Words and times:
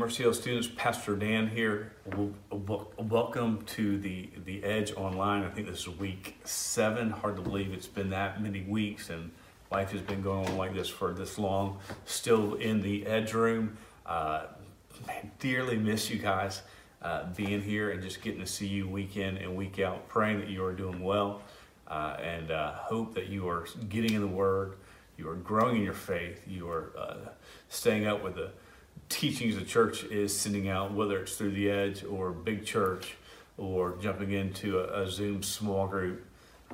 Mercy 0.00 0.22
Hill 0.22 0.32
students, 0.32 0.66
Pastor 0.66 1.14
Dan 1.14 1.46
here. 1.46 1.92
Welcome 2.98 3.62
to 3.66 3.98
the 3.98 4.30
the 4.46 4.64
Edge 4.64 4.94
Online. 4.94 5.42
I 5.44 5.50
think 5.50 5.66
this 5.66 5.80
is 5.80 5.90
week 5.90 6.38
seven. 6.42 7.10
Hard 7.10 7.36
to 7.36 7.42
believe 7.42 7.74
it's 7.74 7.86
been 7.86 8.08
that 8.08 8.42
many 8.42 8.62
weeks, 8.62 9.10
and 9.10 9.30
life 9.70 9.92
has 9.92 10.00
been 10.00 10.22
going 10.22 10.46
on 10.46 10.56
like 10.56 10.72
this 10.72 10.88
for 10.88 11.12
this 11.12 11.36
long. 11.36 11.80
Still 12.06 12.54
in 12.54 12.80
the 12.80 13.06
Edge 13.06 13.34
room. 13.34 13.76
Uh, 14.06 14.44
dearly 15.38 15.76
miss 15.76 16.08
you 16.08 16.18
guys 16.18 16.62
uh, 17.02 17.24
being 17.36 17.60
here 17.60 17.90
and 17.90 18.02
just 18.02 18.22
getting 18.22 18.40
to 18.40 18.46
see 18.46 18.68
you 18.68 18.88
week 18.88 19.18
in 19.18 19.36
and 19.36 19.54
week 19.54 19.80
out. 19.80 20.08
Praying 20.08 20.40
that 20.40 20.48
you 20.48 20.64
are 20.64 20.72
doing 20.72 21.02
well, 21.02 21.42
uh, 21.88 22.16
and 22.22 22.50
uh, 22.50 22.72
hope 22.72 23.12
that 23.16 23.26
you 23.26 23.46
are 23.50 23.66
getting 23.90 24.14
in 24.14 24.22
the 24.22 24.26
Word. 24.26 24.76
You 25.18 25.28
are 25.28 25.36
growing 25.36 25.76
in 25.76 25.82
your 25.82 25.92
faith. 25.92 26.46
You 26.48 26.70
are 26.70 26.90
uh, 26.98 27.16
staying 27.68 28.06
up 28.06 28.24
with 28.24 28.36
the 28.36 28.52
teachings 29.10 29.56
the 29.56 29.64
church 29.64 30.04
is 30.04 30.34
sending 30.34 30.68
out, 30.70 30.94
whether 30.94 31.20
it's 31.20 31.34
through 31.36 31.50
the 31.50 31.70
Edge 31.70 32.02
or 32.04 32.30
Big 32.30 32.64
Church 32.64 33.16
or 33.58 33.96
jumping 34.00 34.30
into 34.30 34.78
a, 34.78 35.02
a 35.02 35.10
Zoom 35.10 35.42
small 35.42 35.86
group. 35.86 36.24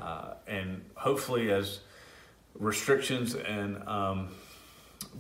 Uh, 0.01 0.35
and 0.47 0.85
hopefully, 0.95 1.51
as 1.51 1.81
restrictions 2.55 3.35
and 3.35 3.87
um, 3.89 4.29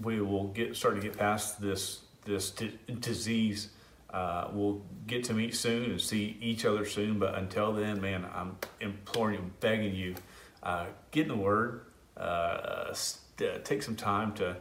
we 0.02 0.20
will 0.20 0.48
get 0.48 0.76
start 0.76 0.94
to 0.94 1.00
get 1.00 1.16
past 1.16 1.60
this 1.60 2.00
this 2.24 2.52
disease. 3.00 3.70
Uh, 4.10 4.48
we'll 4.52 4.82
get 5.06 5.24
to 5.24 5.34
meet 5.34 5.54
soon 5.54 5.90
and 5.90 6.00
see 6.00 6.36
each 6.40 6.64
other 6.64 6.84
soon. 6.84 7.18
But 7.18 7.34
until 7.34 7.72
then, 7.72 8.00
man, 8.00 8.26
I'm 8.34 8.56
imploring 8.80 9.36
you, 9.36 9.50
begging 9.60 9.94
you, 9.94 10.14
uh, 10.62 10.86
get 11.10 11.22
in 11.22 11.28
the 11.28 11.36
Word. 11.36 11.82
Uh, 12.16 12.92
st- 12.92 13.64
take 13.64 13.82
some 13.82 13.96
time 13.96 14.32
to 14.34 14.56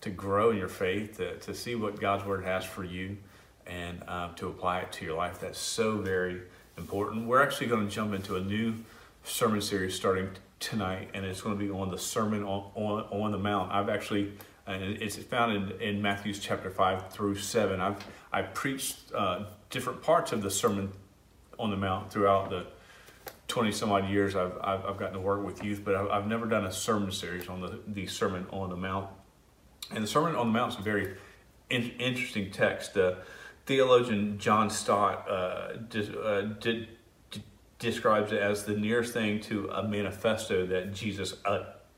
to 0.00 0.10
grow 0.10 0.50
in 0.50 0.56
your 0.56 0.68
faith, 0.68 1.18
to, 1.18 1.36
to 1.38 1.54
see 1.54 1.74
what 1.74 2.00
God's 2.00 2.24
Word 2.24 2.44
has 2.44 2.64
for 2.64 2.84
you, 2.84 3.16
and 3.66 4.02
um, 4.08 4.34
to 4.36 4.48
apply 4.48 4.80
it 4.80 4.92
to 4.92 5.04
your 5.04 5.16
life. 5.16 5.40
That's 5.40 5.58
so 5.58 5.98
very 5.98 6.40
important. 6.76 7.26
We're 7.26 7.42
actually 7.42 7.66
going 7.66 7.86
to 7.86 7.94
jump 7.94 8.14
into 8.14 8.36
a 8.36 8.40
new 8.40 8.74
sermon 9.24 9.60
series 9.60 9.94
starting 9.94 10.30
tonight, 10.58 11.10
and 11.14 11.24
it's 11.24 11.40
going 11.40 11.58
to 11.58 11.64
be 11.64 11.70
on 11.70 11.90
the 11.90 11.98
Sermon 11.98 12.42
on, 12.42 12.70
on, 12.74 13.04
on 13.10 13.32
the 13.32 13.38
Mount. 13.38 13.72
I've 13.72 13.88
actually, 13.88 14.32
and 14.66 14.82
it's 14.82 15.16
found 15.16 15.52
in, 15.52 15.80
in 15.80 16.02
Matthew's 16.02 16.38
chapter 16.38 16.70
5 16.70 17.10
through 17.10 17.36
7. 17.36 17.80
I've 17.80 18.04
I 18.32 18.42
preached 18.42 19.12
uh, 19.14 19.44
different 19.70 20.02
parts 20.02 20.32
of 20.32 20.42
the 20.42 20.50
Sermon 20.50 20.92
on 21.58 21.70
the 21.70 21.76
Mount 21.76 22.12
throughout 22.12 22.50
the 22.50 22.66
20 23.48 23.72
some 23.72 23.90
odd 23.90 24.08
years 24.08 24.36
I've, 24.36 24.56
I've, 24.62 24.84
I've 24.84 24.96
gotten 24.96 25.14
to 25.14 25.20
work 25.20 25.44
with 25.44 25.64
youth, 25.64 25.82
but 25.84 25.96
I've, 25.96 26.08
I've 26.08 26.26
never 26.26 26.46
done 26.46 26.64
a 26.64 26.72
sermon 26.72 27.10
series 27.10 27.48
on 27.48 27.60
the, 27.60 27.80
the 27.88 28.06
Sermon 28.06 28.46
on 28.50 28.70
the 28.70 28.76
Mount. 28.76 29.08
And 29.92 30.04
the 30.04 30.08
Sermon 30.08 30.36
on 30.36 30.48
the 30.48 30.52
Mount 30.52 30.74
is 30.74 30.78
a 30.78 30.82
very 30.82 31.16
in, 31.68 31.90
interesting 31.98 32.50
text. 32.50 32.96
Uh, 32.96 33.14
theologian 33.66 34.38
John 34.38 34.70
Stott 34.70 35.28
uh, 35.28 35.76
dis, 35.88 36.08
uh, 36.08 36.52
did, 36.60 36.88
d- 37.30 37.42
describes 37.78 38.32
it 38.32 38.40
as 38.40 38.64
the 38.64 38.76
nearest 38.76 39.12
thing 39.12 39.40
to 39.42 39.68
a 39.70 39.82
manifesto 39.82 40.66
that 40.66 40.94
Jesus 40.94 41.34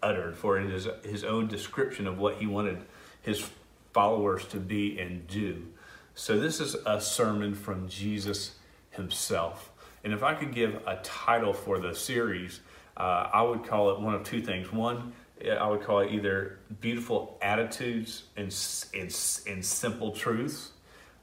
uttered, 0.02 0.36
for 0.36 0.58
it 0.58 0.70
is 0.70 0.88
his 1.04 1.24
own 1.24 1.48
description 1.48 2.06
of 2.06 2.18
what 2.18 2.36
he 2.36 2.46
wanted 2.46 2.82
his 3.20 3.48
followers 3.92 4.46
to 4.46 4.58
be 4.58 4.98
and 4.98 5.26
do. 5.26 5.66
So, 6.14 6.38
this 6.38 6.60
is 6.60 6.76
a 6.86 7.00
sermon 7.00 7.54
from 7.54 7.88
Jesus 7.88 8.56
himself. 8.90 9.70
And 10.04 10.12
if 10.12 10.22
I 10.22 10.34
could 10.34 10.52
give 10.52 10.82
a 10.86 10.96
title 11.02 11.52
for 11.52 11.78
the 11.78 11.94
series, 11.94 12.60
uh, 12.96 13.30
I 13.32 13.42
would 13.42 13.64
call 13.64 13.90
it 13.90 14.00
one 14.00 14.14
of 14.14 14.24
two 14.24 14.42
things. 14.42 14.72
One, 14.72 15.12
I 15.50 15.66
would 15.66 15.82
call 15.82 16.00
it 16.00 16.12
either 16.12 16.58
beautiful 16.80 17.38
attitudes 17.42 18.24
and, 18.36 18.54
and, 18.94 19.16
and 19.46 19.64
simple 19.64 20.12
truths, 20.12 20.70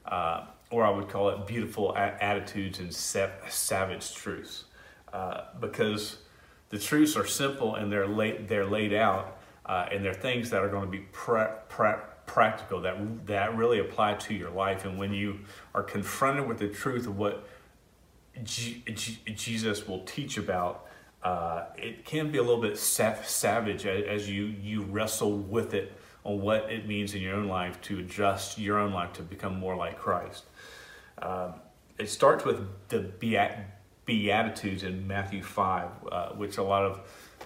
uh, 0.06 0.46
or 0.70 0.84
I 0.84 0.90
would 0.90 1.08
call 1.08 1.30
it 1.30 1.46
beautiful 1.46 1.96
attitudes 1.96 2.78
and 2.78 2.94
savage 2.94 4.14
truths. 4.14 4.64
Uh, 5.12 5.42
because 5.58 6.18
the 6.68 6.78
truths 6.78 7.16
are 7.16 7.26
simple 7.26 7.74
and 7.74 7.90
they're 7.90 8.06
laid, 8.06 8.48
they're 8.48 8.66
laid 8.66 8.92
out, 8.92 9.38
uh, 9.66 9.88
and 9.90 10.04
they're 10.04 10.14
things 10.14 10.50
that 10.50 10.62
are 10.62 10.68
going 10.68 10.84
to 10.84 10.90
be 10.90 11.04
pra- 11.12 11.58
pra- 11.68 12.04
practical, 12.26 12.80
that, 12.82 13.26
that 13.26 13.56
really 13.56 13.80
apply 13.80 14.14
to 14.14 14.34
your 14.34 14.50
life. 14.50 14.84
And 14.84 14.98
when 14.98 15.12
you 15.12 15.40
are 15.74 15.82
confronted 15.82 16.46
with 16.46 16.58
the 16.58 16.68
truth 16.68 17.06
of 17.06 17.18
what 17.18 17.48
G- 18.44 18.84
G- 18.94 19.18
Jesus 19.34 19.88
will 19.88 20.04
teach 20.04 20.38
about, 20.38 20.86
uh, 21.22 21.64
it 21.76 22.04
can 22.04 22.30
be 22.30 22.38
a 22.38 22.42
little 22.42 22.60
bit 22.60 22.78
savage 22.78 23.86
as 23.86 24.28
you, 24.28 24.44
you 24.44 24.82
wrestle 24.82 25.36
with 25.36 25.74
it 25.74 25.92
on 26.24 26.40
what 26.40 26.70
it 26.70 26.86
means 26.86 27.14
in 27.14 27.20
your 27.20 27.36
own 27.36 27.48
life 27.48 27.80
to 27.82 27.98
adjust 27.98 28.58
your 28.58 28.78
own 28.78 28.92
life 28.92 29.12
to 29.14 29.22
become 29.22 29.58
more 29.58 29.76
like 29.76 29.98
Christ. 29.98 30.44
Um, 31.20 31.54
it 31.98 32.08
starts 32.08 32.44
with 32.44 32.66
the 32.88 33.00
Beatitudes 34.06 34.82
in 34.82 35.06
Matthew 35.06 35.42
5, 35.42 35.88
uh, 36.10 36.28
which 36.30 36.56
a 36.56 36.62
lot 36.62 36.84
of, 36.84 37.00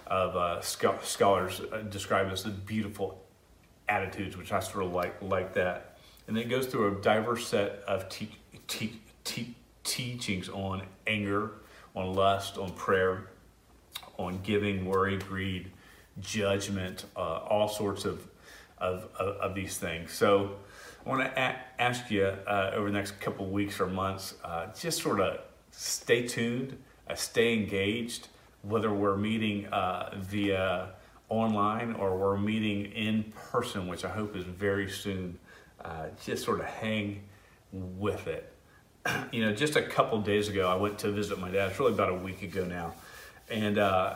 of 0.07 0.35
uh, 0.35 0.61
scholars 0.61 1.61
uh, 1.71 1.79
describe 1.89 2.31
as 2.31 2.43
the 2.43 2.49
beautiful 2.49 3.21
attitudes, 3.89 4.37
which 4.37 4.51
I 4.53 4.61
sort 4.61 4.85
of 4.85 4.93
like, 4.93 5.21
like 5.21 5.53
that. 5.55 5.97
And 6.27 6.37
it 6.37 6.49
goes 6.49 6.67
through 6.67 6.97
a 6.97 7.01
diverse 7.01 7.47
set 7.47 7.83
of 7.87 8.07
te- 8.09 8.37
te- 8.67 9.01
te- 9.23 9.55
teachings 9.83 10.49
on 10.49 10.83
anger, 11.05 11.51
on 11.95 12.15
lust, 12.15 12.57
on 12.57 12.71
prayer, 12.71 13.29
on 14.17 14.39
giving, 14.43 14.85
worry, 14.85 15.17
greed, 15.17 15.71
judgment, 16.19 17.05
uh, 17.15 17.19
all 17.19 17.67
sorts 17.67 18.05
of, 18.05 18.27
of, 18.77 19.09
of, 19.19 19.37
of, 19.37 19.55
these 19.55 19.77
things. 19.77 20.11
So 20.11 20.55
I 21.05 21.09
want 21.09 21.21
to 21.23 21.41
a- 21.41 21.59
ask 21.79 22.09
you 22.09 22.25
uh, 22.25 22.71
over 22.73 22.87
the 22.87 22.93
next 22.93 23.19
couple 23.19 23.45
weeks 23.47 23.79
or 23.79 23.87
months, 23.87 24.35
uh, 24.43 24.67
just 24.77 25.01
sort 25.01 25.19
of 25.19 25.39
stay 25.71 26.27
tuned, 26.27 26.77
uh, 27.09 27.15
stay 27.15 27.53
engaged, 27.53 28.29
whether 28.61 28.91
we're 28.93 29.17
meeting 29.17 29.67
uh, 29.67 30.15
via 30.17 30.89
online 31.29 31.93
or 31.93 32.17
we're 32.17 32.37
meeting 32.37 32.85
in 32.93 33.33
person, 33.51 33.87
which 33.87 34.05
I 34.05 34.09
hope 34.09 34.35
is 34.35 34.43
very 34.43 34.89
soon. 34.89 35.37
Uh, 35.83 36.07
just 36.23 36.43
sort 36.43 36.59
of 36.59 36.65
hang 36.65 37.21
with 37.71 38.27
it. 38.27 38.51
you 39.31 39.45
know, 39.45 39.53
just 39.53 39.75
a 39.75 39.81
couple 39.81 40.19
days 40.21 40.47
ago, 40.47 40.67
I 40.67 40.75
went 40.75 40.97
to 40.99 41.11
visit 41.11 41.39
my 41.39 41.51
dad. 41.51 41.69
It's 41.69 41.79
really 41.79 41.93
about 41.93 42.09
a 42.09 42.15
week 42.15 42.41
ago 42.41 42.65
now 42.65 42.93
and 43.49 43.77
uh, 43.77 44.15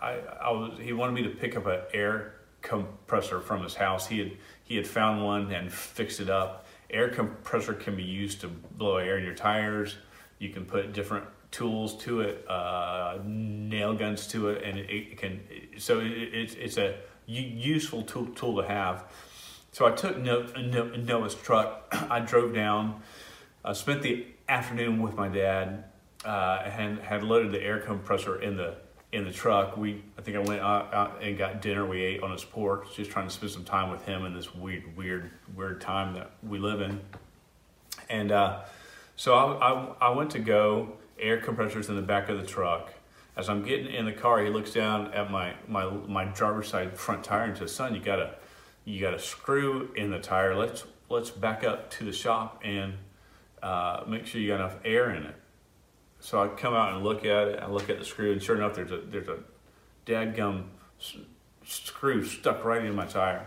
I, 0.00 0.18
I 0.40 0.50
was, 0.50 0.78
he 0.80 0.92
wanted 0.92 1.12
me 1.12 1.22
to 1.22 1.30
pick 1.30 1.56
up 1.56 1.66
an 1.66 1.80
air 1.92 2.34
compressor 2.62 3.40
from 3.40 3.62
his 3.62 3.74
house. 3.74 4.06
He 4.06 4.18
had 4.18 4.32
he 4.64 4.76
had 4.76 4.86
found 4.86 5.24
one 5.24 5.50
and 5.52 5.72
fixed 5.72 6.20
it 6.20 6.28
up. 6.28 6.66
Air 6.90 7.08
compressor 7.08 7.74
can 7.74 7.96
be 7.96 8.02
used 8.02 8.40
to 8.42 8.48
blow 8.48 8.96
air 8.96 9.18
in 9.18 9.24
your 9.24 9.34
tires. 9.34 9.96
You 10.38 10.50
can 10.50 10.64
put 10.64 10.92
different 10.92 11.26
tools 11.50 11.96
to 12.04 12.20
it, 12.20 12.44
uh, 12.48 13.18
nail 13.24 13.94
guns 13.94 14.26
to 14.28 14.50
it, 14.50 14.62
and 14.62 14.78
it, 14.78 14.90
it 14.90 15.18
can. 15.18 15.40
So 15.78 16.00
it, 16.00 16.12
it's 16.12 16.54
it's 16.54 16.76
a 16.76 16.96
useful 17.26 18.02
tool 18.02 18.26
tool 18.34 18.62
to 18.62 18.68
have. 18.68 19.04
So 19.72 19.86
I 19.86 19.92
took 19.92 20.18
Noah's 20.18 21.34
truck. 21.34 21.86
I 22.10 22.20
drove 22.20 22.54
down. 22.54 23.02
I 23.64 23.72
spent 23.72 24.02
the 24.02 24.26
afternoon 24.48 25.02
with 25.02 25.14
my 25.14 25.28
dad 25.28 25.84
uh, 26.24 26.62
and 26.64 26.98
had 27.00 27.22
loaded 27.22 27.52
the 27.52 27.62
air 27.62 27.78
compressor 27.78 28.40
in 28.40 28.56
the 28.56 28.76
in 29.12 29.24
the 29.24 29.32
truck. 29.32 29.76
We 29.76 30.02
I 30.18 30.22
think 30.22 30.36
I 30.36 30.40
went 30.40 30.60
out, 30.60 30.92
out, 30.92 31.22
and 31.22 31.36
got 31.38 31.62
dinner. 31.62 31.86
We 31.86 32.02
ate 32.02 32.22
on 32.22 32.30
his 32.30 32.44
porch, 32.44 32.88
just 32.94 33.10
trying 33.10 33.26
to 33.26 33.32
spend 33.32 33.52
some 33.52 33.64
time 33.64 33.90
with 33.90 34.04
him 34.04 34.24
in 34.24 34.34
this 34.34 34.54
weird, 34.54 34.96
weird, 34.96 35.30
weird 35.54 35.80
time 35.80 36.14
that 36.14 36.30
we 36.42 36.58
live 36.58 36.80
in. 36.80 37.00
And 38.08 38.32
uh, 38.32 38.60
so 39.16 39.34
I, 39.34 39.70
I, 39.70 39.94
I 40.00 40.10
went 40.10 40.30
to 40.32 40.38
go. 40.38 40.94
Air 41.20 41.38
compressors 41.38 41.88
in 41.88 41.96
the 41.96 42.02
back 42.02 42.28
of 42.28 42.40
the 42.40 42.46
truck. 42.46 42.92
As 43.36 43.48
I'm 43.48 43.64
getting 43.64 43.92
in 43.92 44.04
the 44.04 44.12
car, 44.12 44.40
he 44.40 44.50
looks 44.50 44.72
down 44.72 45.12
at 45.12 45.32
my 45.32 45.54
my 45.66 45.90
my 45.90 46.26
driver's 46.26 46.68
side 46.68 46.96
front 46.96 47.24
tire 47.24 47.44
and 47.44 47.58
says, 47.58 47.74
"Son, 47.74 47.92
you 47.92 48.00
got 48.00 48.20
a 48.20 48.34
you 48.84 49.00
got 49.00 49.14
a 49.14 49.18
screw 49.18 49.90
in 49.96 50.12
the 50.12 50.20
tire. 50.20 50.54
Let's 50.54 50.84
let's 51.08 51.30
back 51.30 51.64
up 51.64 51.90
to 51.92 52.04
the 52.04 52.12
shop 52.12 52.60
and 52.64 52.94
uh, 53.62 54.04
make 54.06 54.26
sure 54.26 54.40
you 54.40 54.46
got 54.46 54.60
enough 54.60 54.76
air 54.84 55.10
in 55.10 55.24
it." 55.24 55.34
So 56.20 56.42
I 56.42 56.48
come 56.48 56.74
out 56.74 56.94
and 56.94 57.04
look 57.04 57.24
at 57.24 57.48
it. 57.48 57.60
I 57.62 57.68
look 57.68 57.88
at 57.90 57.98
the 57.98 58.04
screw, 58.04 58.32
and 58.32 58.42
sure 58.42 58.56
enough, 58.56 58.74
there's 58.74 58.90
a 58.90 58.98
there's 58.98 59.28
a 59.28 59.38
dadgum 60.06 60.64
screw 61.64 62.24
stuck 62.24 62.64
right 62.64 62.84
in 62.84 62.94
my 62.94 63.06
tire. 63.06 63.46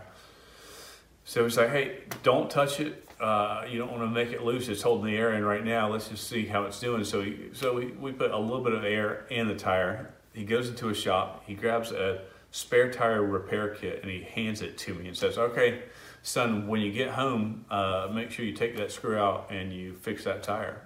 So 1.24 1.44
he's 1.44 1.56
like, 1.56 1.70
"Hey, 1.70 1.98
don't 2.22 2.50
touch 2.50 2.80
it. 2.80 3.08
Uh, 3.20 3.64
you 3.68 3.78
don't 3.78 3.90
want 3.90 4.02
to 4.02 4.08
make 4.08 4.32
it 4.32 4.42
loose. 4.42 4.68
It's 4.68 4.82
holding 4.82 5.12
the 5.12 5.16
air 5.16 5.34
in 5.34 5.44
right 5.44 5.64
now. 5.64 5.88
Let's 5.88 6.08
just 6.08 6.28
see 6.28 6.46
how 6.46 6.64
it's 6.64 6.80
doing." 6.80 7.04
So 7.04 7.22
he, 7.22 7.50
so 7.52 7.74
we, 7.74 7.86
we 7.86 8.12
put 8.12 8.30
a 8.30 8.38
little 8.38 8.64
bit 8.64 8.72
of 8.72 8.84
air 8.84 9.26
in 9.30 9.48
the 9.48 9.54
tire. 9.54 10.14
He 10.32 10.44
goes 10.44 10.68
into 10.68 10.88
a 10.88 10.94
shop. 10.94 11.44
He 11.46 11.54
grabs 11.54 11.92
a 11.92 12.22
spare 12.50 12.90
tire 12.90 13.22
repair 13.22 13.74
kit 13.74 14.02
and 14.02 14.10
he 14.10 14.22
hands 14.22 14.62
it 14.62 14.78
to 14.78 14.94
me 14.94 15.08
and 15.08 15.16
says, 15.16 15.36
"Okay, 15.36 15.82
son, 16.22 16.66
when 16.68 16.80
you 16.80 16.90
get 16.90 17.10
home, 17.10 17.66
uh, 17.70 18.08
make 18.12 18.30
sure 18.30 18.44
you 18.44 18.52
take 18.54 18.76
that 18.78 18.90
screw 18.90 19.16
out 19.18 19.48
and 19.50 19.72
you 19.72 19.94
fix 19.94 20.24
that 20.24 20.42
tire." 20.42 20.82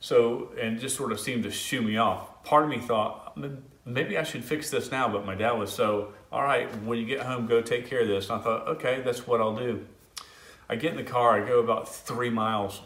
So, 0.00 0.50
and 0.60 0.78
just 0.78 0.96
sort 0.96 1.12
of 1.12 1.20
seemed 1.20 1.44
to 1.44 1.50
shoo 1.50 1.82
me 1.82 1.96
off. 1.96 2.44
Part 2.44 2.64
of 2.64 2.70
me 2.70 2.78
thought, 2.78 3.38
maybe 3.84 4.18
I 4.18 4.22
should 4.22 4.44
fix 4.44 4.70
this 4.70 4.90
now, 4.90 5.08
but 5.08 5.24
my 5.24 5.34
dad 5.34 5.52
was 5.52 5.72
so, 5.72 6.12
all 6.30 6.42
right, 6.42 6.68
when 6.82 6.98
you 6.98 7.06
get 7.06 7.20
home, 7.20 7.46
go 7.46 7.62
take 7.62 7.88
care 7.88 8.00
of 8.00 8.08
this. 8.08 8.28
And 8.28 8.40
I 8.40 8.44
thought, 8.44 8.68
okay, 8.68 9.02
that's 9.04 9.26
what 9.26 9.40
I'll 9.40 9.56
do. 9.56 9.86
I 10.68 10.76
get 10.76 10.90
in 10.90 10.96
the 10.96 11.04
car, 11.04 11.42
I 11.42 11.46
go 11.46 11.60
about 11.60 11.92
three 11.92 12.30
miles 12.30 12.80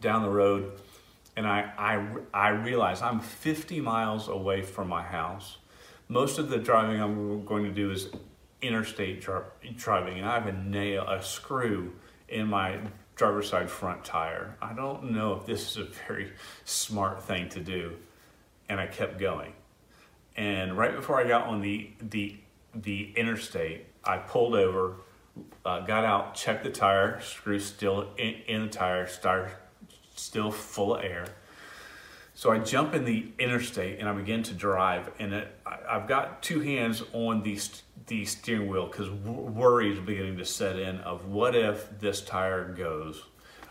down 0.00 0.22
the 0.22 0.30
road, 0.30 0.72
and 1.36 1.46
I, 1.46 1.72
I, 1.78 2.06
I 2.34 2.48
realize 2.48 3.00
I'm 3.00 3.20
50 3.20 3.80
miles 3.80 4.28
away 4.28 4.62
from 4.62 4.88
my 4.88 5.02
house. 5.02 5.58
Most 6.08 6.38
of 6.38 6.50
the 6.50 6.58
driving 6.58 7.00
I'm 7.00 7.44
going 7.44 7.64
to 7.64 7.70
do 7.70 7.92
is 7.92 8.08
interstate 8.60 9.24
driving, 9.76 10.18
and 10.18 10.26
I 10.26 10.34
have 10.34 10.46
a 10.46 10.52
nail, 10.52 11.08
a 11.08 11.22
screw 11.22 11.92
in 12.28 12.48
my 12.48 12.78
driver's 13.20 13.50
side 13.50 13.70
front 13.70 14.02
tire. 14.02 14.56
I 14.62 14.72
don't 14.72 15.10
know 15.10 15.34
if 15.34 15.44
this 15.44 15.70
is 15.70 15.76
a 15.76 15.84
very 16.08 16.32
smart 16.64 17.22
thing 17.22 17.50
to 17.50 17.60
do, 17.60 17.96
and 18.70 18.80
I 18.80 18.86
kept 18.86 19.20
going. 19.20 19.52
And 20.36 20.76
right 20.76 20.96
before 20.96 21.20
I 21.20 21.28
got 21.28 21.46
on 21.46 21.60
the 21.60 21.90
the 22.00 22.38
the 22.74 23.12
interstate, 23.14 23.84
I 24.02 24.16
pulled 24.16 24.54
over, 24.54 24.96
uh, 25.66 25.80
got 25.80 26.04
out, 26.04 26.34
checked 26.34 26.64
the 26.64 26.70
tire, 26.70 27.20
screw 27.20 27.58
still 27.58 28.08
in, 28.16 28.36
in 28.48 28.62
the 28.62 28.68
tire, 28.68 29.06
tire 29.06 29.52
still 30.16 30.50
full 30.50 30.94
of 30.94 31.04
air. 31.04 31.26
So 32.32 32.50
I 32.50 32.58
jump 32.58 32.94
in 32.94 33.04
the 33.04 33.26
interstate 33.38 33.98
and 33.98 34.08
I 34.08 34.14
begin 34.14 34.42
to 34.44 34.54
drive, 34.54 35.10
and 35.18 35.34
it, 35.34 35.58
I, 35.66 35.98
have 35.98 36.08
got 36.08 36.42
two 36.42 36.60
hands 36.60 37.02
on 37.12 37.42
the 37.42 37.58
the 38.10 38.24
steering 38.24 38.68
wheel 38.68 38.86
because 38.86 39.08
worry 39.08 39.92
is 39.92 40.00
beginning 40.00 40.36
to 40.36 40.44
set 40.44 40.76
in 40.76 40.98
of 40.98 41.26
what 41.26 41.54
if 41.54 41.88
this 42.00 42.20
tire 42.20 42.64
goes, 42.64 43.22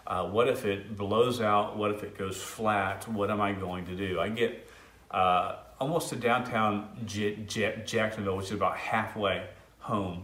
uh, 0.07 0.25
what 0.25 0.47
if 0.47 0.63
it 0.63 0.95
blows 0.95 1.41
out, 1.41 1.77
what 1.77 1.91
if 1.91 2.03
it 2.03 2.17
goes 2.17 2.41
flat, 2.41 3.05
what 3.09 3.29
am 3.29 3.41
I 3.41 3.51
going 3.51 3.85
to 3.87 3.95
do? 3.95 4.17
I 4.17 4.29
get 4.29 4.65
uh, 5.11 5.57
almost 5.77 6.07
to 6.09 6.15
downtown 6.15 6.87
J- 7.05 7.35
J- 7.47 7.83
Jacksonville, 7.85 8.37
which 8.37 8.45
is 8.45 8.53
about 8.53 8.77
halfway 8.77 9.45
home, 9.79 10.23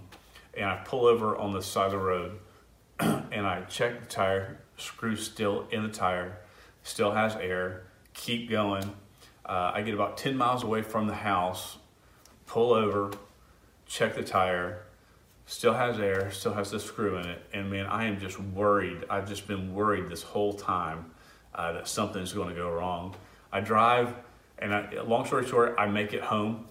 and 0.53 0.65
I 0.65 0.77
pull 0.77 1.07
over 1.07 1.35
on 1.35 1.51
the 1.51 1.61
side 1.61 1.87
of 1.87 1.91
the 1.91 1.97
road 1.97 2.39
and 2.99 3.45
I 3.45 3.63
check 3.63 3.99
the 3.99 4.05
tire, 4.05 4.59
screw 4.77 5.17
still 5.17 5.67
in 5.71 5.83
the 5.83 5.89
tire, 5.89 6.37
still 6.83 7.11
has 7.11 7.35
air, 7.35 7.83
keep 8.13 8.49
going. 8.49 8.93
Uh, 9.45 9.73
I 9.75 9.81
get 9.81 9.93
about 9.93 10.17
10 10.17 10.37
miles 10.37 10.63
away 10.63 10.83
from 10.83 11.07
the 11.07 11.15
house, 11.15 11.79
pull 12.47 12.73
over, 12.73 13.11
check 13.87 14.15
the 14.15 14.23
tire, 14.23 14.83
still 15.45 15.73
has 15.73 15.99
air, 15.99 16.31
still 16.31 16.53
has 16.53 16.71
the 16.71 16.79
screw 16.79 17.17
in 17.17 17.25
it, 17.25 17.41
and 17.53 17.69
man, 17.69 17.85
I 17.85 18.05
am 18.05 18.19
just 18.19 18.39
worried. 18.39 19.03
I've 19.09 19.27
just 19.27 19.47
been 19.47 19.73
worried 19.73 20.09
this 20.09 20.23
whole 20.23 20.53
time 20.53 21.11
uh, 21.53 21.73
that 21.73 21.87
something's 21.87 22.33
going 22.33 22.49
to 22.49 22.55
go 22.55 22.69
wrong. 22.71 23.15
I 23.51 23.61
drive, 23.61 24.13
and 24.59 24.73
I, 24.73 25.01
long 25.01 25.25
story 25.25 25.45
short, 25.47 25.75
I 25.77 25.87
make 25.87 26.13
it 26.13 26.21
home, 26.21 26.65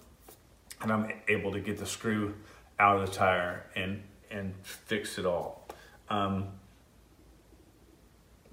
and 0.81 0.91
I'm 0.91 1.11
able 1.27 1.51
to 1.53 1.59
get 1.59 1.77
the 1.77 1.85
screw 1.85 2.35
out 2.79 2.99
of 2.99 3.09
the 3.09 3.11
tire 3.11 3.65
and 3.75 4.03
and 4.29 4.53
fix 4.63 5.17
it 5.17 5.25
all. 5.25 5.67
Um, 6.09 6.47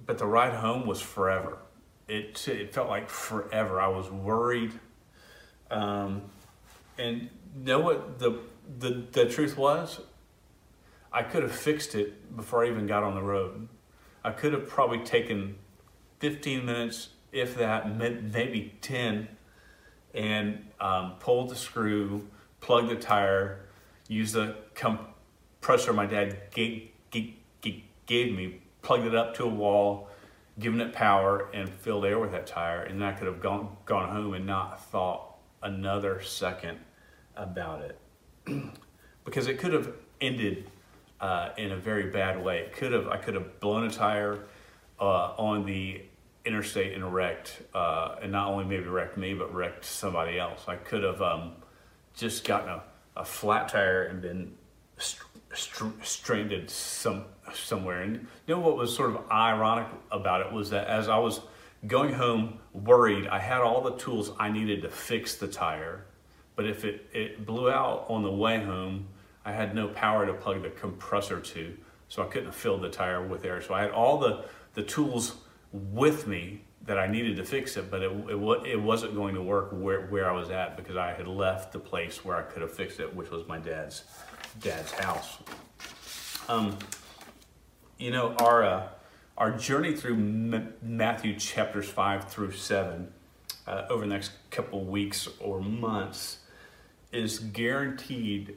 but 0.06 0.18
the 0.18 0.26
ride 0.26 0.54
home 0.54 0.86
was 0.86 1.00
forever. 1.00 1.58
It 2.08 2.46
it 2.48 2.72
felt 2.72 2.88
like 2.88 3.08
forever. 3.08 3.80
I 3.80 3.88
was 3.88 4.10
worried, 4.10 4.72
um, 5.70 6.22
and 6.98 7.28
know 7.54 7.80
what 7.80 8.18
the 8.18 8.38
the 8.78 9.04
the 9.12 9.26
truth 9.26 9.56
was? 9.56 10.00
I 11.12 11.22
could 11.22 11.42
have 11.42 11.54
fixed 11.54 11.94
it 11.94 12.34
before 12.36 12.64
I 12.64 12.68
even 12.68 12.86
got 12.86 13.02
on 13.02 13.14
the 13.14 13.22
road. 13.22 13.68
I 14.24 14.30
could 14.30 14.52
have 14.52 14.68
probably 14.68 15.00
taken 15.00 15.56
15 16.20 16.64
minutes, 16.64 17.10
if 17.32 17.56
that, 17.56 17.96
maybe 17.96 18.74
10, 18.80 19.28
and 20.14 20.66
um, 20.80 21.14
pulled 21.18 21.50
the 21.50 21.56
screw, 21.56 22.28
plugged 22.60 22.88
the 22.88 22.96
tire, 22.96 23.66
used 24.08 24.34
the 24.34 24.56
compressor 24.74 25.92
my 25.92 26.06
dad 26.06 26.38
gave, 26.54 26.88
gave, 27.10 27.34
gave 28.06 28.32
me, 28.32 28.60
plugged 28.80 29.06
it 29.06 29.14
up 29.14 29.34
to 29.34 29.44
a 29.44 29.48
wall, 29.48 30.08
given 30.58 30.80
it 30.80 30.92
power, 30.92 31.48
and 31.52 31.68
filled 31.68 32.04
air 32.04 32.18
with 32.18 32.30
that 32.30 32.46
tire. 32.46 32.82
And 32.82 33.04
I 33.04 33.12
could 33.12 33.26
have 33.26 33.40
gone, 33.40 33.76
gone 33.84 34.08
home 34.08 34.34
and 34.34 34.46
not 34.46 34.82
thought 34.86 35.36
another 35.62 36.22
second 36.22 36.78
about 37.36 37.82
it. 37.82 37.98
because 39.24 39.48
it 39.48 39.58
could 39.58 39.72
have 39.72 39.92
ended 40.20 40.70
uh, 41.20 41.50
in 41.56 41.72
a 41.72 41.76
very 41.76 42.10
bad 42.10 42.42
way. 42.42 42.58
It 42.60 42.72
could 42.72 42.92
have 42.92 43.08
I 43.08 43.16
could 43.16 43.34
have 43.34 43.60
blown 43.60 43.84
a 43.86 43.90
tire 43.90 44.40
uh, 45.00 45.34
on 45.36 45.64
the 45.64 46.02
interstate 46.44 46.94
and 46.94 47.14
wrecked, 47.14 47.62
uh, 47.74 48.16
and 48.20 48.32
not 48.32 48.48
only 48.48 48.64
maybe 48.64 48.86
wrecked 48.86 49.16
me, 49.16 49.34
but 49.34 49.54
wrecked 49.54 49.84
somebody 49.84 50.38
else. 50.38 50.64
I 50.66 50.76
could 50.76 51.02
have 51.02 51.22
um, 51.22 51.52
just 52.14 52.44
gotten 52.44 52.68
a, 52.68 52.82
a, 53.16 53.24
flat 53.24 53.68
tire 53.68 54.04
and 54.04 54.20
been 54.20 54.52
st- 54.98 55.22
st- 55.54 56.04
stranded 56.04 56.68
some 56.68 57.24
somewhere. 57.54 58.02
And 58.02 58.26
you 58.46 58.54
know 58.54 58.60
what 58.60 58.76
was 58.76 58.94
sort 58.94 59.10
of 59.10 59.30
ironic 59.30 59.86
about 60.10 60.44
it 60.44 60.52
was 60.52 60.70
that 60.70 60.88
as 60.88 61.08
I 61.08 61.18
was 61.18 61.40
going 61.86 62.12
home 62.14 62.58
worried, 62.72 63.26
I 63.26 63.38
had 63.38 63.60
all 63.60 63.80
the 63.82 63.96
tools 63.96 64.32
I 64.38 64.50
needed 64.50 64.82
to 64.82 64.88
fix 64.88 65.36
the 65.36 65.48
tire, 65.48 66.04
but 66.56 66.66
if 66.66 66.84
it, 66.84 67.08
it 67.12 67.46
blew 67.46 67.70
out 67.70 68.06
on 68.08 68.22
the 68.22 68.30
way 68.30 68.62
home, 68.62 69.08
I 69.44 69.52
had 69.52 69.74
no 69.74 69.88
power 69.88 70.26
to 70.26 70.34
plug 70.34 70.62
the 70.62 70.70
compressor 70.70 71.40
to, 71.40 71.76
so 72.08 72.22
I 72.22 72.26
couldn't 72.26 72.54
fill 72.54 72.78
the 72.78 72.88
tire 72.88 73.26
with 73.26 73.44
air. 73.44 73.60
So 73.60 73.74
I 73.74 73.82
had 73.82 73.90
all 73.90 74.18
the, 74.18 74.44
the 74.74 74.82
tools 74.82 75.36
with 75.72 76.26
me 76.26 76.62
that 76.84 76.98
I 76.98 77.06
needed 77.06 77.36
to 77.36 77.44
fix 77.44 77.76
it, 77.76 77.90
but 77.90 78.02
it, 78.02 78.10
it, 78.28 78.66
it 78.66 78.80
wasn't 78.80 79.14
going 79.14 79.34
to 79.34 79.42
work 79.42 79.70
where, 79.72 80.06
where 80.06 80.28
I 80.28 80.32
was 80.32 80.50
at 80.50 80.76
because 80.76 80.96
I 80.96 81.12
had 81.12 81.28
left 81.28 81.72
the 81.72 81.78
place 81.78 82.24
where 82.24 82.36
I 82.36 82.42
could 82.42 82.62
have 82.62 82.72
fixed 82.72 83.00
it, 83.00 83.14
which 83.14 83.30
was 83.30 83.46
my 83.46 83.58
dad's 83.58 84.04
dad's 84.60 84.92
house. 84.92 85.38
Um, 86.48 86.76
you 87.98 88.10
know, 88.10 88.34
our, 88.34 88.64
uh, 88.64 88.88
our 89.38 89.52
journey 89.52 89.94
through 89.94 90.14
M- 90.14 90.74
Matthew 90.82 91.38
chapters 91.38 91.88
5 91.88 92.28
through 92.28 92.52
7 92.52 93.12
uh, 93.66 93.86
over 93.88 94.02
the 94.02 94.08
next 94.08 94.32
couple 94.50 94.84
weeks 94.84 95.28
or 95.40 95.60
months 95.60 96.38
is 97.12 97.38
guaranteed 97.38 98.56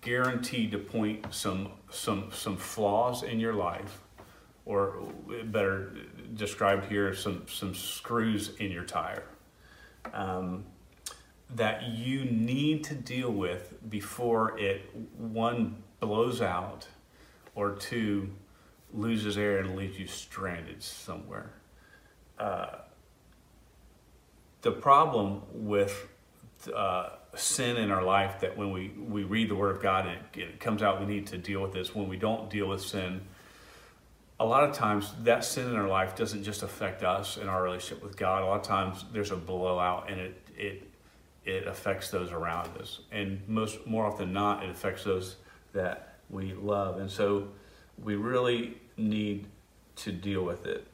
guaranteed 0.00 0.72
to 0.72 0.78
point 0.78 1.32
some 1.32 1.68
some 1.90 2.30
some 2.32 2.56
flaws 2.56 3.22
in 3.22 3.38
your 3.38 3.54
life, 3.54 4.00
or 4.64 5.02
better 5.44 5.92
described 6.34 6.86
here, 6.86 7.14
some 7.14 7.46
some 7.46 7.74
screws 7.74 8.56
in 8.58 8.70
your 8.70 8.84
tire 8.84 9.24
um, 10.14 10.64
that 11.54 11.82
you 11.82 12.24
need 12.24 12.84
to 12.84 12.94
deal 12.94 13.30
with 13.30 13.74
before 13.90 14.58
it 14.58 14.90
one 15.18 15.82
blows 16.00 16.40
out, 16.40 16.86
or 17.54 17.72
two 17.72 18.30
loses 18.92 19.36
air 19.38 19.58
and 19.58 19.76
leaves 19.76 19.98
you 19.98 20.06
stranded 20.06 20.82
somewhere. 20.82 21.52
Uh, 22.38 22.78
the 24.62 24.72
problem 24.72 25.42
with 25.52 26.08
uh, 26.74 27.10
sin 27.40 27.76
in 27.76 27.90
our 27.90 28.02
life 28.02 28.40
that 28.40 28.56
when 28.56 28.72
we, 28.72 28.88
we 28.98 29.24
read 29.24 29.48
the 29.48 29.54
Word 29.54 29.74
of 29.74 29.82
God 29.82 30.06
and 30.06 30.18
it, 30.34 30.40
it 30.40 30.60
comes 30.60 30.82
out, 30.82 31.00
we 31.00 31.06
need 31.06 31.26
to 31.28 31.38
deal 31.38 31.60
with 31.60 31.72
this. 31.72 31.94
When 31.94 32.08
we 32.08 32.16
don't 32.16 32.50
deal 32.50 32.68
with 32.68 32.82
sin, 32.82 33.22
a 34.38 34.44
lot 34.44 34.64
of 34.64 34.74
times 34.74 35.12
that 35.24 35.44
sin 35.44 35.68
in 35.68 35.76
our 35.76 35.88
life 35.88 36.16
doesn't 36.16 36.44
just 36.44 36.62
affect 36.62 37.02
us 37.02 37.36
in 37.36 37.48
our 37.48 37.62
relationship 37.62 38.02
with 38.02 38.16
God. 38.16 38.42
A 38.42 38.46
lot 38.46 38.60
of 38.60 38.66
times 38.66 39.04
there's 39.12 39.30
a 39.30 39.36
blowout 39.36 40.10
and 40.10 40.18
it 40.18 40.48
it 40.56 40.90
it 41.44 41.66
affects 41.66 42.10
those 42.10 42.32
around 42.32 42.68
us. 42.78 43.00
And 43.12 43.42
most 43.46 43.86
more 43.86 44.06
often 44.06 44.32
not, 44.32 44.62
it 44.62 44.70
affects 44.70 45.04
those 45.04 45.36
that 45.72 46.16
we 46.28 46.54
love. 46.54 46.98
And 46.98 47.10
so 47.10 47.48
we 48.02 48.14
really 48.14 48.78
need 48.96 49.46
to 49.96 50.12
deal 50.12 50.42
with 50.42 50.66
it. 50.66 50.86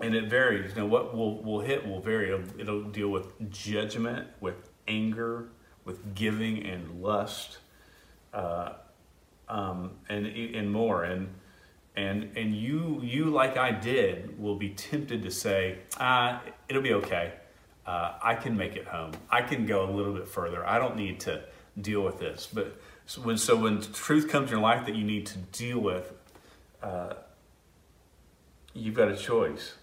And 0.00 0.14
it 0.14 0.28
varies. 0.28 0.76
Now, 0.76 0.86
what 0.86 1.16
will 1.16 1.42
will 1.42 1.60
hit 1.60 1.86
will 1.86 2.00
vary. 2.00 2.28
It'll, 2.32 2.60
it'll 2.60 2.82
deal 2.84 3.08
with 3.08 3.50
judgment, 3.50 4.28
with 4.40 4.70
anger, 4.88 5.48
with 5.84 6.14
giving 6.14 6.64
and 6.66 7.02
lust, 7.02 7.58
uh, 8.34 8.72
um, 9.48 9.92
and 10.08 10.26
and 10.26 10.70
more. 10.70 11.04
And 11.04 11.28
and 11.96 12.36
and 12.36 12.54
you 12.54 13.00
you 13.02 13.26
like 13.26 13.56
I 13.56 13.70
did 13.70 14.38
will 14.38 14.56
be 14.56 14.70
tempted 14.70 15.22
to 15.22 15.30
say, 15.30 15.78
ah, 15.98 16.42
it'll 16.68 16.82
be 16.82 16.94
okay. 16.94 17.32
Uh, 17.86 18.14
I 18.20 18.34
can 18.34 18.56
make 18.56 18.74
it 18.74 18.86
home. 18.86 19.12
I 19.30 19.42
can 19.42 19.64
go 19.64 19.88
a 19.88 19.90
little 19.90 20.12
bit 20.12 20.26
further. 20.26 20.66
I 20.66 20.78
don't 20.78 20.96
need 20.96 21.20
to 21.20 21.44
deal 21.80 22.02
with 22.02 22.18
this. 22.18 22.48
But 22.52 22.80
so 23.06 23.20
when 23.20 23.38
so 23.38 23.56
when 23.56 23.80
truth 23.80 24.28
comes 24.28 24.50
in 24.50 24.56
your 24.56 24.62
life 24.62 24.86
that 24.86 24.96
you 24.96 25.04
need 25.04 25.26
to 25.26 25.38
deal 25.38 25.78
with, 25.78 26.12
uh, 26.82 27.14
you've 28.74 28.94
got 28.94 29.08
a 29.08 29.16
choice. 29.16 29.74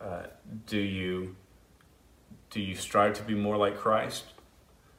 Uh, 0.00 0.24
do 0.66 0.78
you 0.78 1.36
do 2.50 2.60
you 2.60 2.74
strive 2.74 3.14
to 3.14 3.22
be 3.22 3.34
more 3.34 3.56
like 3.56 3.76
Christ? 3.76 4.24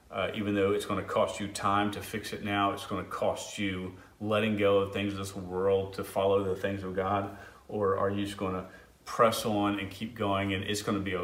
Uh, 0.10 0.30
even 0.34 0.56
though 0.56 0.72
it's 0.72 0.86
going 0.86 1.02
to 1.02 1.08
cost 1.08 1.40
you 1.40 1.48
time 1.48 1.92
to 1.92 2.02
fix 2.02 2.34
it 2.34 2.44
now, 2.44 2.72
it's 2.72 2.86
going 2.86 3.04
to 3.04 3.10
cost 3.10 3.58
you 3.58 3.94
letting 4.20 4.58
go 4.58 4.80
of 4.80 4.94
things 4.94 5.14
of 5.14 5.20
this 5.20 5.36
world 5.36 5.94
to 5.94 6.04
follow 6.04 6.44
the 6.44 6.56
things 6.56 6.84
of 6.84 6.96
God? 6.96 7.36
Or 7.68 7.98
are 7.98 8.10
you 8.10 8.26
just 8.26 8.38
going 8.38 8.54
to 8.54 8.66
press 9.06 9.46
on 9.46 9.80
and 9.80 9.90
keep 9.90 10.16
going 10.16 10.54
and 10.54 10.64
it's 10.64 10.82
going 10.82 10.98
to 10.98 11.04
be 11.04 11.16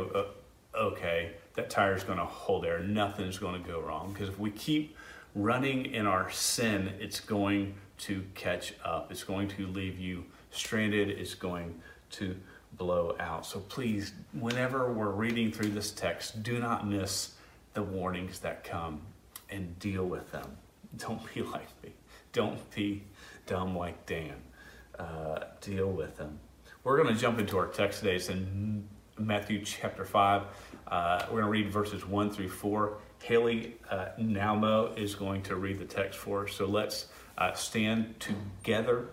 okay? 0.76 1.34
That 1.56 1.70
tire 1.70 1.96
is 1.96 2.04
going 2.04 2.18
to 2.18 2.26
hold 2.26 2.66
air. 2.66 2.80
Nothing's 2.80 3.38
going 3.38 3.62
to 3.62 3.68
go 3.68 3.82
wrong. 3.82 4.14
Because 4.14 4.30
if 4.30 4.40
we 4.40 4.52
keep 4.52 4.96
running 5.36 5.86
in 5.88 6.08
our 6.08 6.30
sin, 6.32 6.94
it's 7.00 7.20
going 7.20 7.76
to 8.00 8.24
catch 8.36 8.74
up. 8.84 9.12
It's 9.12 9.24
going 9.24 9.48
to 9.50 9.68
leave 9.68 10.00
you 10.00 10.26
stranded. 10.52 11.10
It's 11.10 11.34
going 11.34 11.82
to 12.12 12.36
blow 12.78 13.16
out. 13.20 13.46
So 13.46 13.60
please, 13.60 14.14
whenever 14.34 14.92
we're 14.92 15.12
reading 15.12 15.52
through 15.52 15.70
this 15.70 15.92
text, 15.92 16.44
do 16.44 16.60
not 16.60 16.88
miss 16.88 17.34
the 17.74 17.84
warnings 17.84 18.40
that 18.40 18.64
come 18.64 19.02
and 19.50 19.78
deal 19.80 20.06
with 20.06 20.32
them. 20.32 20.58
Don't 20.98 21.22
be 21.34 21.42
like 21.42 21.68
me. 21.84 21.92
Don't 22.34 22.74
be 22.74 23.04
dumb 23.46 23.76
like 23.76 24.06
Dan. 24.06 24.36
Uh, 24.98 25.40
deal 25.62 25.92
with 25.92 26.18
them. 26.18 26.40
We're 26.84 27.02
going 27.02 27.14
to 27.14 27.20
jump 27.20 27.40
into 27.40 27.58
our 27.58 27.68
text 27.68 28.00
today. 28.00 28.16
It's 28.16 28.30
in 28.30 28.88
Matthew 29.20 29.64
chapter 29.64 30.06
5. 30.06 30.44
Uh, 30.88 31.20
we're 31.26 31.42
going 31.42 31.44
to 31.44 31.50
read 31.50 31.72
verses 31.72 32.06
1 32.06 32.32
through 32.32 32.50
4. 32.50 32.98
Haley 33.22 33.76
uh, 33.90 34.08
Nalmo 34.20 34.98
is 34.98 35.16
going 35.16 35.42
to 35.44 35.56
read 35.56 35.80
the 35.80 35.86
text 35.86 36.18
for 36.18 36.46
us. 36.46 36.54
So 36.54 36.66
let's 36.66 37.08
uh, 37.38 37.54
stand 37.54 38.16
together 38.20 39.08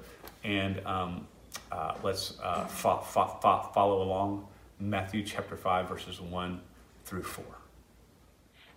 and 0.44 0.80
um, 0.87 1.26
uh, 1.70 1.94
let's 2.02 2.38
uh, 2.42 2.64
fo- 2.66 2.99
fo- 2.99 3.38
fo- 3.40 3.70
follow 3.75 4.02
along 4.02 4.46
Matthew 4.78 5.23
chapter 5.25 5.56
5, 5.56 5.88
verses 5.88 6.20
1 6.20 6.61
through 7.04 7.23
4. 7.23 7.44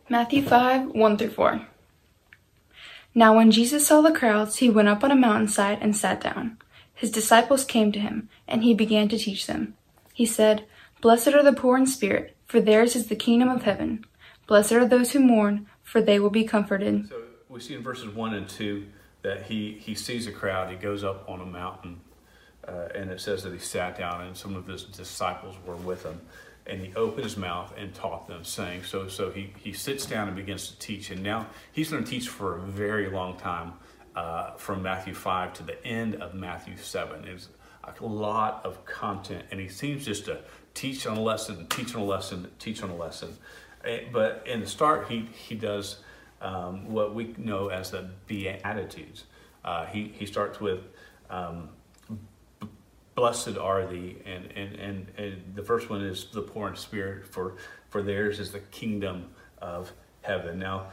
Matthew 0.09 0.43
5 0.43 0.87
1 0.87 1.17
through 1.17 1.29
4. 1.31 1.67
Now, 3.13 3.35
when 3.35 3.51
Jesus 3.51 3.85
saw 3.87 4.01
the 4.01 4.11
crowds, 4.11 4.57
he 4.57 4.69
went 4.69 4.87
up 4.87 5.03
on 5.03 5.11
a 5.11 5.15
mountainside 5.15 5.79
and 5.81 5.95
sat 5.95 6.21
down. 6.21 6.57
His 6.93 7.11
disciples 7.11 7.65
came 7.65 7.91
to 7.91 7.99
him, 7.99 8.29
and 8.47 8.63
he 8.63 8.73
began 8.73 9.09
to 9.09 9.17
teach 9.17 9.47
them. 9.47 9.75
He 10.13 10.25
said, 10.25 10.65
Blessed 11.01 11.29
are 11.29 11.43
the 11.43 11.53
poor 11.53 11.77
in 11.77 11.85
spirit, 11.85 12.35
for 12.47 12.59
theirs 12.59 12.95
is 12.95 13.07
the 13.07 13.15
kingdom 13.15 13.49
of 13.49 13.63
heaven. 13.63 14.05
Blessed 14.47 14.73
are 14.73 14.87
those 14.87 15.11
who 15.11 15.19
mourn, 15.19 15.67
for 15.83 16.01
they 16.01 16.19
will 16.19 16.29
be 16.29 16.43
comforted. 16.43 17.09
So 17.09 17.21
we 17.49 17.59
see 17.59 17.75
in 17.75 17.83
verses 17.83 18.09
1 18.09 18.33
and 18.33 18.47
2 18.47 18.85
that 19.23 19.43
he, 19.43 19.77
he 19.79 19.93
sees 19.93 20.27
a 20.27 20.31
crowd, 20.31 20.69
he 20.69 20.75
goes 20.75 21.03
up 21.03 21.27
on 21.29 21.41
a 21.41 21.45
mountain, 21.45 21.99
uh, 22.67 22.89
and 22.95 23.09
it 23.09 23.21
says 23.21 23.43
that 23.43 23.53
he 23.53 23.59
sat 23.59 23.97
down, 23.97 24.21
and 24.21 24.35
some 24.35 24.55
of 24.55 24.67
his 24.67 24.83
disciples 24.83 25.55
were 25.65 25.75
with 25.75 26.03
him. 26.03 26.19
And 26.65 26.81
he 26.81 26.93
opened 26.95 27.23
his 27.23 27.37
mouth 27.37 27.73
and 27.77 27.93
taught 27.93 28.27
them, 28.27 28.43
saying, 28.43 28.83
So, 28.83 29.07
so 29.07 29.31
he, 29.31 29.53
he 29.57 29.71
sits 29.71 30.05
down 30.05 30.27
and 30.27 30.35
begins 30.35 30.67
to 30.69 30.77
teach. 30.79 31.11
And 31.11 31.23
now 31.23 31.47
he's 31.71 31.89
going 31.89 32.03
to 32.03 32.09
teach 32.09 32.27
for 32.27 32.57
a 32.57 32.59
very 32.61 33.09
long 33.09 33.37
time 33.37 33.73
uh, 34.17 34.51
from 34.57 34.83
Matthew 34.83 35.13
5 35.13 35.53
to 35.53 35.63
the 35.63 35.85
end 35.85 36.15
of 36.15 36.33
Matthew 36.33 36.75
7. 36.75 37.23
It's 37.25 37.47
a 38.01 38.05
lot 38.05 38.65
of 38.65 38.83
content, 38.85 39.45
and 39.49 39.61
he 39.61 39.69
seems 39.69 40.03
just 40.03 40.25
to 40.25 40.41
teach 40.73 41.07
on 41.07 41.15
a 41.15 41.21
lesson, 41.21 41.67
teach 41.67 41.95
on 41.95 42.01
a 42.01 42.05
lesson, 42.05 42.51
teach 42.59 42.83
on 42.83 42.89
a 42.89 42.95
lesson. 42.97 43.37
Eh, 43.85 44.01
But 44.11 44.43
in 44.45 44.59
the 44.59 44.67
start, 44.67 45.07
he, 45.07 45.21
he 45.21 45.55
does 45.55 45.99
um, 46.41 46.91
what 46.91 47.15
we 47.15 47.33
know 47.37 47.69
as 47.69 47.91
the 47.91 48.09
Beatitudes. 48.27 49.23
Uh, 49.63 49.85
he, 49.85 50.09
he 50.13 50.25
starts 50.25 50.59
with, 50.59 50.81
um, 51.29 51.69
"B- 51.69 51.69
Blessed 53.17 53.57
are 53.57 53.87
thee, 53.87 54.15
and, 54.27 54.51
and, 54.51 54.75
and, 54.75 55.07
and 55.17 55.55
the 55.55 55.63
first 55.63 55.89
one 55.89 56.03
is 56.03 56.25
the 56.25 56.41
poor 56.43 56.69
in 56.69 56.75
spirit, 56.75 57.25
for, 57.25 57.55
for 57.89 58.03
theirs 58.03 58.39
is 58.39 58.51
the 58.51 58.59
kingdom 58.59 59.31
of 59.57 59.91
heaven. 60.21 60.59
Now, 60.59 60.89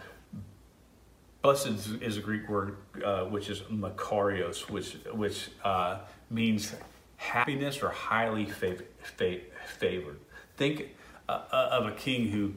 Blessed 1.42 1.66
is, 1.66 2.16
a 2.16 2.22
Greek 2.22 2.48
word 2.48 2.78
uh, 3.04 3.24
which 3.24 3.50
is 3.50 3.60
makarios, 3.70 4.70
which 4.70 4.96
which 5.12 5.50
uh, 5.62 5.98
means 6.30 6.74
happiness 7.18 7.82
or 7.82 7.90
highly 7.90 8.46
fav- 8.46 8.86
fa- 9.02 9.40
favored. 9.78 10.18
Think 10.56 10.96
uh, 11.28 11.42
uh, 11.52 11.68
of 11.72 11.86
a 11.88 11.92
king 11.92 12.28
who 12.28 12.54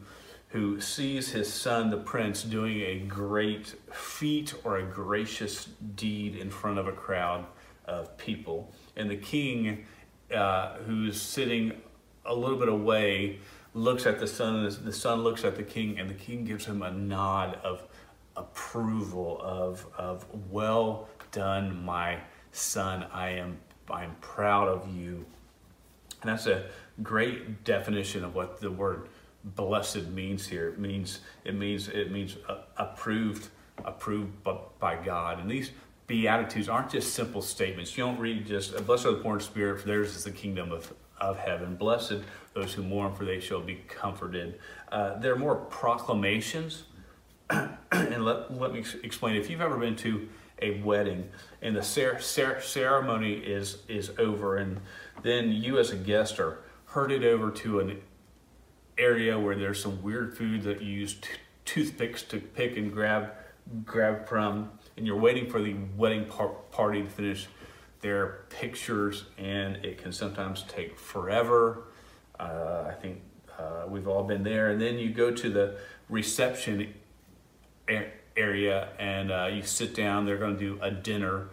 who 0.48 0.80
sees 0.80 1.34
his 1.34 1.52
son, 1.52 1.90
the 1.90 1.98
prince, 1.98 2.42
doing 2.44 2.80
a 2.80 3.00
great 3.00 3.76
feat 3.92 4.54
or 4.64 4.78
a 4.78 4.84
gracious 4.84 5.66
deed 5.98 6.38
in 6.38 6.50
front 6.50 6.80
of 6.80 6.88
a 6.88 6.94
crowd 6.94 7.46
of 7.84 8.18
people, 8.18 8.72
and 8.98 9.10
the 9.10 9.16
king, 9.16 9.86
uh, 10.36 10.76
who's 10.80 11.22
sitting 11.22 11.72
a 12.26 12.34
little 12.34 12.58
bit 12.58 12.68
away, 12.68 13.40
looks 13.74 14.06
at 14.06 14.20
the 14.20 14.28
son, 14.28 14.66
and 14.66 14.72
the 14.86 14.92
son 14.92 15.22
looks 15.22 15.46
at 15.46 15.56
the 15.56 15.64
king, 15.64 15.98
and 16.00 16.10
the 16.10 16.16
king 16.16 16.44
gives 16.44 16.66
him 16.66 16.82
a 16.82 16.92
nod 16.92 17.58
of 17.64 17.88
approval 18.36 19.40
of, 19.42 19.86
of 19.98 20.26
well 20.52 21.08
done 21.32 21.84
my 21.84 22.18
son. 22.52 23.06
I 23.14 23.30
am 23.30 23.58
i'm 23.90 24.16
proud 24.20 24.68
of 24.68 24.94
you. 24.94 25.26
And 26.22 26.32
that's 26.32 26.48
a 26.48 26.66
great 27.04 27.64
definition 27.64 28.24
of 28.24 28.36
what 28.36 28.60
the 28.60 28.72
word 28.72 29.08
blessed 29.44 30.08
means 30.08 30.48
here. 30.48 30.70
It 30.70 30.80
means 30.80 31.20
it 31.46 31.56
means 31.56 31.88
it 31.88 32.12
means 32.12 32.38
uh, 32.50 32.62
approved 32.78 33.50
approved 33.86 34.44
by, 34.44 34.58
by 34.80 34.96
god. 34.98 35.40
And 35.40 35.50
these 35.50 35.72
beatitudes 36.08 36.70
aren't 36.70 36.90
just 36.90 37.14
simple 37.14 37.42
statements. 37.42 37.98
You 37.98 38.06
don't 38.06 38.20
read 38.20 38.48
just 38.48 38.86
blessed 38.86 39.06
are 39.06 39.12
the 39.12 39.18
poor 39.18 39.36
in 39.36 39.42
spirit 39.42 39.82
for 39.82 39.88
theirs 39.88 40.16
is 40.16 40.24
the 40.24 40.32
kingdom 40.32 40.72
of 40.72 40.94
of 41.20 41.38
heaven. 41.40 41.76
Blessed 41.76 42.20
those 42.54 42.74
who 42.74 42.84
mourn 42.84 43.14
for 43.14 43.26
they 43.26 43.40
shall 43.40 43.62
be 43.62 43.76
comforted. 43.88 44.60
Uh, 44.92 45.18
they're 45.20 45.36
more 45.36 45.56
proclamations. 45.56 46.84
And 47.90 48.26
let, 48.26 48.54
let 48.60 48.74
me 48.74 48.84
explain. 49.02 49.38
If 49.38 49.50
you've 49.50 49.62
ever 49.62 49.78
been 49.78 49.96
to 49.98 50.28
a 50.62 50.82
wedding 50.82 51.30
and 51.62 51.76
the 51.76 51.82
cer- 51.82 52.20
cer- 52.20 52.60
ceremony 52.62 53.34
is 53.34 53.80
is 53.88 54.12
over, 54.20 54.58
and 54.58 54.82
then 55.24 55.52
you 55.52 55.80
as 55.80 55.92
a 55.92 55.96
guest 55.96 56.40
are 56.40 56.60
herded 56.88 57.24
over 57.24 57.50
to 57.52 57.80
an 57.80 58.02
area 58.98 59.40
where 59.40 59.56
there's 59.56 59.82
some 59.82 60.04
weird 60.04 60.38
food 60.38 60.64
that 60.64 60.82
you 60.82 60.92
use 60.92 61.14
t- 61.16 61.30
toothpicks 61.64 62.24
to 62.24 62.40
pick 62.40 62.76
and 62.76 62.92
grab 62.92 63.32
grab 63.86 64.28
from, 64.28 64.70
and 64.98 65.06
you're 65.06 65.20
waiting 65.20 65.50
for 65.50 65.62
the 65.62 65.76
wedding 65.96 66.26
par- 66.26 66.56
party 66.72 67.04
to 67.04 67.10
finish 67.10 67.48
their 68.02 68.42
pictures, 68.50 69.26
and 69.38 69.78
it 69.86 70.02
can 70.02 70.12
sometimes 70.12 70.64
take 70.68 71.00
forever. 71.00 71.84
Uh, 72.40 72.86
I 72.88 72.94
think 72.94 73.22
uh, 73.58 73.86
we've 73.88 74.08
all 74.08 74.24
been 74.24 74.44
there, 74.44 74.70
and 74.70 74.82
then 74.82 74.98
you 74.98 75.10
go 75.10 75.32
to 75.32 75.50
the 75.50 75.78
reception 76.10 76.94
area 78.36 78.90
and 79.00 79.32
uh, 79.32 79.50
you 79.52 79.64
sit 79.64 79.96
down. 79.96 80.26
They're 80.26 80.38
going 80.38 80.58
to 80.58 80.60
do 80.60 80.80
a 80.82 80.92
dinner 80.92 81.48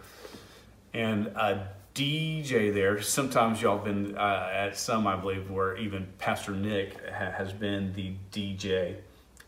and 0.93 1.27
a 1.27 1.67
DJ 1.93 2.73
there. 2.73 3.01
Sometimes 3.01 3.61
y'all 3.61 3.79
been 3.79 4.17
uh, 4.17 4.49
at 4.51 4.77
some, 4.77 5.07
I 5.07 5.15
believe, 5.15 5.49
where 5.49 5.75
even 5.77 6.07
Pastor 6.19 6.51
Nick 6.51 6.97
ha- 7.09 7.31
has 7.31 7.51
been 7.51 7.93
the 7.93 8.13
DJ. 8.31 8.97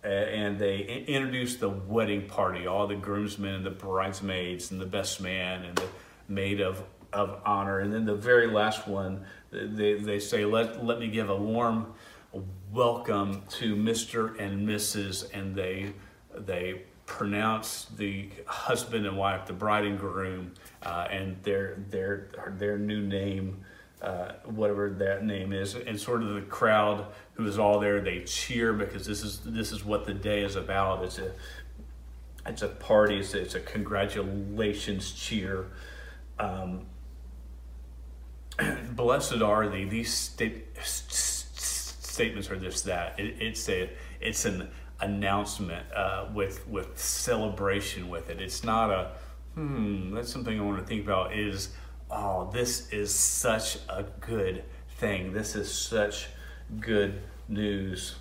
Uh, 0.08 0.10
and 0.10 0.58
they 0.58 0.86
i- 0.86 1.12
introduce 1.12 1.58
the 1.58 1.68
wedding 1.68 2.26
party, 2.28 2.66
all 2.66 2.88
the 2.88 2.96
groomsmen 2.96 3.56
and 3.56 3.66
the 3.66 3.70
bridesmaids 3.70 4.72
and 4.72 4.80
the 4.80 4.86
best 4.86 5.20
man 5.20 5.66
and 5.66 5.78
the 5.78 5.88
maid 6.30 6.62
of, 6.62 6.82
of 7.12 7.42
honor. 7.46 7.80
And 7.80 7.92
then 7.92 8.06
the 8.06 8.16
very 8.16 8.48
last 8.48 8.88
one, 8.88 9.26
they, 9.52 9.96
they 9.96 10.20
say, 10.20 10.46
let, 10.46 10.86
let 10.86 11.00
me 11.00 11.10
give 11.10 11.30
a 11.30 11.36
warm 11.36 11.94
welcome 12.72 13.42
to 13.50 13.76
Mr. 13.76 14.40
and 14.40 14.68
Mrs. 14.68 15.30
And 15.34 15.56
they 15.56 15.94
they 16.36 16.84
pronounce 17.06 17.86
the 17.98 18.30
husband 18.46 19.06
and 19.06 19.18
wife, 19.18 19.46
the 19.46 19.54
bride 19.54 19.86
and 19.86 19.98
groom, 19.98 20.54
uh, 20.84 21.08
and 21.10 21.42
their 21.44 21.84
their 21.90 22.30
their 22.58 22.78
new 22.78 23.02
name, 23.02 23.64
uh, 24.02 24.34
whatever 24.46 24.90
that 24.92 25.24
name 25.24 25.54
is, 25.54 25.76
and 25.76 26.00
sort 26.00 26.22
of 26.22 26.36
the 26.36 26.42
crowd 26.42 27.08
who 27.34 27.46
is 27.48 27.58
all 27.58 27.80
there. 27.80 28.00
They 28.02 28.22
cheer 28.22 28.74
because 28.74 29.06
this 29.06 29.24
is 29.24 29.40
this 29.40 29.72
is 29.72 29.84
what 29.84 30.06
the 30.06 30.14
day 30.14 30.44
is 30.44 30.56
about. 30.56 31.04
It's 31.04 31.18
a 31.18 31.32
it's 32.46 32.62
a 32.62 32.68
party. 32.68 33.20
It's 33.20 33.34
a, 33.34 33.42
it's 33.42 33.56
a 33.56 33.60
congratulations 33.60 35.12
cheer. 35.12 35.68
Um, 36.40 36.86
blessed 38.96 39.42
are 39.42 39.68
thee. 39.68 39.86
These 39.86 40.14
sta- 40.14 40.64
statements 40.84 42.50
are 42.50 42.58
just 42.58 42.86
that. 42.86 43.20
It, 43.20 43.36
it's 43.40 43.68
a 43.70 43.90
it's 44.22 44.46
an 44.46 44.70
announcement 45.00 45.86
uh, 45.94 46.28
with 46.34 46.68
with 46.68 47.00
celebration 47.00 48.10
with 48.10 48.30
it. 48.30 48.42
It's 48.42 48.64
not 48.64 48.90
a 48.90 49.12
hmm. 49.56 50.14
That's 50.14 50.32
something 50.32 50.60
I 50.60 50.64
want 50.64 50.80
to 50.80 50.86
think 50.86 51.04
about. 51.04 51.34
Is 51.34 51.70
oh, 52.10 52.50
this 52.52 52.92
is 52.92 53.14
such 53.14 53.78
a 53.90 54.04
good 54.20 54.64
thing. 54.98 55.34
This 55.34 55.56
is 55.56 55.72
such 55.72 56.28
good 56.80 57.22
news. 57.48 58.16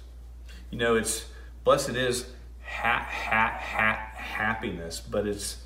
You 0.71 0.79
know, 0.79 0.97
it's 0.97 1.27
blessed 1.65 1.91
is 1.91 2.27
ha, 2.65 3.07
ha, 3.09 3.59
ha, 3.61 4.11
happiness, 4.15 5.01
but 5.01 5.27
it's 5.27 5.59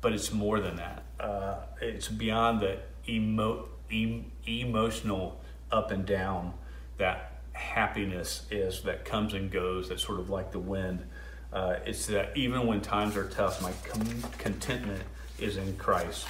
but 0.00 0.12
it's 0.12 0.32
more 0.32 0.60
than 0.60 0.76
that. 0.76 1.02
Uh, 1.18 1.56
it's 1.80 2.08
beyond 2.08 2.60
the 2.60 2.78
emo, 3.06 3.68
em, 3.92 4.32
emotional 4.46 5.40
up 5.70 5.90
and 5.90 6.06
down 6.06 6.54
that 6.96 7.42
happiness 7.52 8.46
is 8.50 8.82
that 8.82 9.04
comes 9.04 9.34
and 9.34 9.50
goes, 9.50 9.90
that's 9.90 10.02
sort 10.02 10.18
of 10.20 10.30
like 10.30 10.50
the 10.52 10.58
wind. 10.58 11.04
Uh, 11.52 11.76
it's 11.84 12.06
that 12.06 12.34
even 12.36 12.66
when 12.66 12.80
times 12.80 13.16
are 13.16 13.28
tough, 13.28 13.60
my 13.60 13.72
com- 13.84 14.22
contentment 14.38 15.02
is 15.38 15.56
in 15.56 15.76
Christ. 15.76 16.26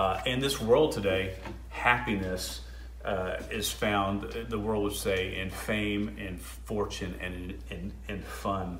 Uh, 0.00 0.18
in 0.24 0.40
this 0.40 0.58
world 0.58 0.92
today, 0.92 1.34
happiness 1.68 2.62
uh, 3.04 3.36
is 3.50 3.70
found, 3.70 4.22
the 4.48 4.58
world 4.58 4.82
would 4.82 4.94
say, 4.94 5.38
in 5.38 5.50
fame, 5.50 6.16
in 6.16 6.38
fortune, 6.38 7.14
and 7.20 7.52
in, 7.68 7.92
in, 8.08 8.22
fun. 8.22 8.78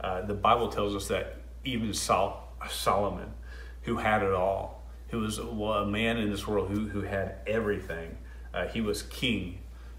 Uh, 0.00 0.22
the 0.22 0.32
Bible 0.32 0.68
tells 0.70 0.96
us 0.96 1.08
that 1.08 1.36
even 1.66 1.92
Sol- 1.92 2.48
Solomon 2.70 3.30
who 3.82 3.98
had 3.98 4.22
it 4.22 4.32
all, 4.32 4.82
who 5.08 5.18
was 5.18 5.36
a 5.36 5.84
man 5.84 6.16
in 6.16 6.30
this 6.30 6.46
world 6.46 6.70
who, 6.70 6.88
who 6.88 7.02
had 7.02 7.34
everything. 7.46 8.16
Uh, 8.54 8.66
he 8.66 8.80
was 8.80 9.02
king. 9.02 9.58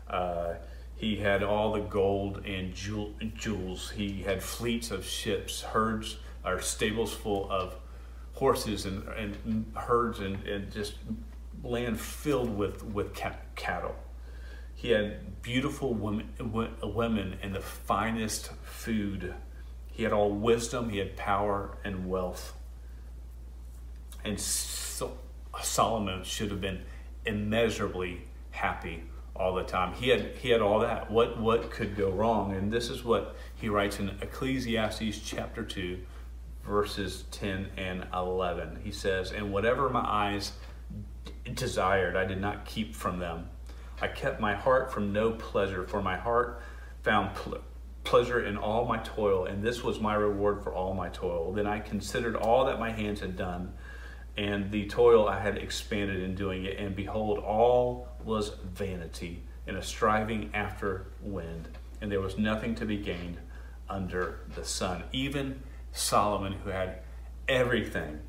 Uh, 0.10 0.56
he 0.96 1.18
had 1.18 1.44
all 1.44 1.74
the 1.74 1.82
gold 1.82 2.48
and 2.48 2.74
jewels. 2.74 3.92
He 3.92 4.24
had 4.24 4.42
fleets 4.42 4.90
of 4.90 5.06
ships, 5.06 5.62
herds 5.62 6.18
or 6.44 6.62
stables 6.62 7.14
full 7.14 7.48
of 7.52 7.76
horses 8.44 8.86
and, 8.86 9.08
and 9.08 9.72
herds 9.74 10.20
and, 10.20 10.46
and 10.46 10.70
just 10.70 10.96
land 11.64 11.98
filled 11.98 12.54
with, 12.58 12.84
with 12.84 13.18
cattle. 13.56 13.96
He 14.76 14.90
had 14.90 15.42
beautiful 15.42 15.94
women, 15.94 16.28
women 16.84 17.38
and 17.42 17.56
the 17.56 17.62
finest 17.62 18.52
food. 18.64 19.34
He 19.94 20.04
had 20.04 20.12
all 20.12 20.30
wisdom, 20.30 20.90
he 20.90 20.98
had 20.98 21.16
power 21.16 21.78
and 21.86 22.10
wealth. 22.10 22.54
And 24.26 24.38
so, 24.38 25.18
Solomon 25.62 26.26
should 26.26 26.52
have 26.52 26.60
been 26.60 26.82
immeasurably 27.26 28.24
happy 28.52 29.04
all 29.38 29.56
the 29.56 29.64
time. 29.64 29.94
He 29.94 30.10
had 30.10 30.36
he 30.36 30.50
had 30.50 30.60
all 30.60 30.80
that. 30.80 31.10
What 31.10 31.40
what 31.40 31.72
could 31.72 31.96
go 31.96 32.10
wrong? 32.10 32.54
And 32.54 32.74
this 32.74 32.90
is 32.90 33.06
what 33.06 33.38
he 33.56 33.70
writes 33.70 34.00
in 34.00 34.10
Ecclesiastes 34.22 35.20
chapter 35.20 35.64
2 35.64 35.98
verses 36.66 37.26
10 37.32 37.70
and 37.78 38.08
11. 38.14 38.80
He 38.84 38.92
says, 38.92 39.32
"And 39.32 39.52
whatever 39.52 39.90
my 39.90 40.04
eyes 40.06 40.54
desired, 41.54 42.16
I 42.16 42.26
did 42.26 42.40
not 42.40 42.66
keep 42.66 42.96
from 42.96 43.20
them. 43.20 43.50
I 44.02 44.08
kept 44.08 44.40
my 44.40 44.56
heart 44.56 44.92
from 44.92 45.14
no 45.14 45.32
pleasure, 45.32 45.86
for 45.88 46.02
my 46.02 46.18
heart 46.18 46.62
found 47.02 47.36
pl- 47.36 47.62
pleasure 48.04 48.44
in 48.44 48.58
all 48.58 48.86
my 48.86 48.98
toil, 48.98 49.46
and 49.46 49.64
this 49.64 49.84
was 49.84 50.00
my 50.00 50.14
reward 50.14 50.64
for 50.64 50.74
all 50.74 50.94
my 50.94 51.10
toil. 51.10 51.54
Then 51.54 51.68
I 51.68 51.80
considered 51.80 52.36
all 52.36 52.66
that 52.66 52.80
my 52.80 52.92
hands 52.92 53.20
had 53.20 53.38
done." 53.38 53.74
and 54.38 54.72
the 54.72 54.88
toil 54.88 55.28
I 55.28 55.40
had 55.40 55.58
expanded 55.58 56.22
in 56.22 56.36
doing 56.36 56.66
it, 56.66 56.80
and 56.80 56.96
behold, 56.96 57.40
all 57.40 58.08
was 58.24 58.54
vanity 58.64 59.44
and 59.68 59.78
a 59.78 59.84
striving 59.84 60.50
after 60.54 61.08
wind, 61.22 61.70
and 62.02 62.12
there 62.12 62.20
was 62.20 62.38
nothing 62.38 62.76
to 62.76 62.86
be 62.86 62.98
gained 62.98 63.38
under 63.90 64.40
the 64.56 64.66
sun. 64.66 65.04
Even 65.12 65.62
Solomon, 65.94 66.54
who 66.54 66.70
had 66.70 67.00
everything, 67.48 68.20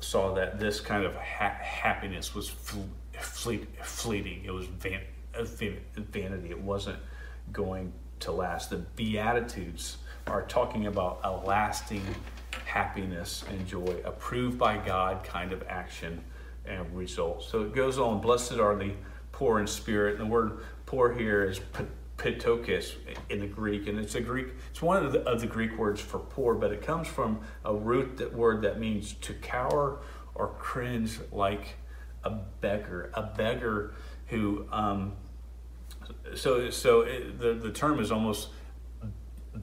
saw 0.00 0.34
that 0.34 0.60
this 0.60 0.80
kind 0.80 1.04
of 1.04 1.14
ha- 1.14 1.56
happiness 1.60 2.34
was 2.34 2.50
fleet, 3.18 3.66
fleeting. 3.82 4.44
It 4.44 4.50
was 4.50 4.66
van- 4.66 5.00
vanity. 5.32 6.50
It 6.50 6.60
wasn't 6.60 6.98
going 7.52 7.92
to 8.20 8.32
last. 8.32 8.70
The 8.70 8.76
Beatitudes 8.96 9.98
are 10.26 10.42
talking 10.42 10.86
about 10.86 11.20
a 11.24 11.30
lasting 11.30 12.02
happiness 12.64 13.44
and 13.50 13.66
joy, 13.66 13.96
approved 14.04 14.58
by 14.58 14.76
God 14.78 15.22
kind 15.24 15.52
of 15.52 15.62
action 15.68 16.22
and 16.66 16.94
result. 16.96 17.44
So 17.44 17.62
it 17.62 17.74
goes 17.74 17.98
on, 17.98 18.20
blessed 18.20 18.54
are 18.54 18.74
the 18.74 18.92
poor 19.32 19.60
in 19.60 19.66
spirit. 19.66 20.18
And 20.18 20.26
the 20.28 20.32
word 20.32 20.58
poor 20.86 21.12
here 21.12 21.44
is 21.44 21.60
pitokis 22.16 22.94
in 23.28 23.40
the 23.40 23.46
Greek, 23.46 23.86
and 23.86 23.98
it's 23.98 24.14
a 24.14 24.20
Greek. 24.20 24.48
It's 24.70 24.82
one 24.82 25.04
of 25.04 25.12
the, 25.12 25.20
of 25.20 25.40
the 25.40 25.46
Greek 25.46 25.76
words 25.76 26.00
for 26.00 26.18
poor, 26.18 26.54
but 26.54 26.72
it 26.72 26.82
comes 26.82 27.08
from 27.08 27.40
a 27.64 27.74
root 27.74 28.16
that 28.18 28.32
word 28.32 28.62
that 28.62 28.78
means 28.78 29.14
to 29.14 29.34
cower 29.34 30.00
or 30.34 30.48
cringe 30.58 31.18
like 31.32 31.76
a 32.22 32.30
beggar. 32.30 33.10
A 33.14 33.22
beggar 33.22 33.94
who, 34.28 34.66
um, 34.70 35.12
so 36.34 36.70
so 36.70 37.02
it, 37.02 37.38
the 37.38 37.54
the 37.54 37.70
term 37.70 37.98
is 38.00 38.12
almost 38.12 38.48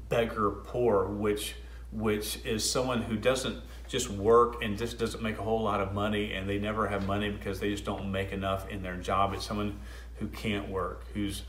beggar 0.10 0.52
poor, 0.52 1.08
which 1.08 1.56
which 1.92 2.40
is 2.46 2.70
someone 2.70 3.02
who 3.02 3.18
doesn't 3.18 3.62
just 3.88 4.10
work 4.10 4.64
and 4.64 4.78
just 4.78 4.98
doesn't 4.98 5.22
make 5.22 5.38
a 5.38 5.42
whole 5.44 5.62
lot 5.62 5.82
of 5.82 5.94
money 5.94 6.32
and 6.32 6.48
they 6.48 6.58
never 6.58 6.88
have 6.88 7.06
money 7.06 7.30
because 7.30 7.60
they 7.60 7.70
just 7.70 7.84
don't 7.84 8.10
make 8.10 8.32
enough 8.32 8.70
in 8.70 8.82
their 8.82 8.96
job. 8.96 9.34
It's 9.34 9.46
someone 9.46 9.78
who 10.16 10.28
can't 10.28 10.70
work, 10.70 11.06
who's 11.14 11.44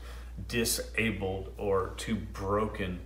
disabled 0.47 1.53
or 1.57 1.93
too 1.97 2.15
broken 2.15 2.99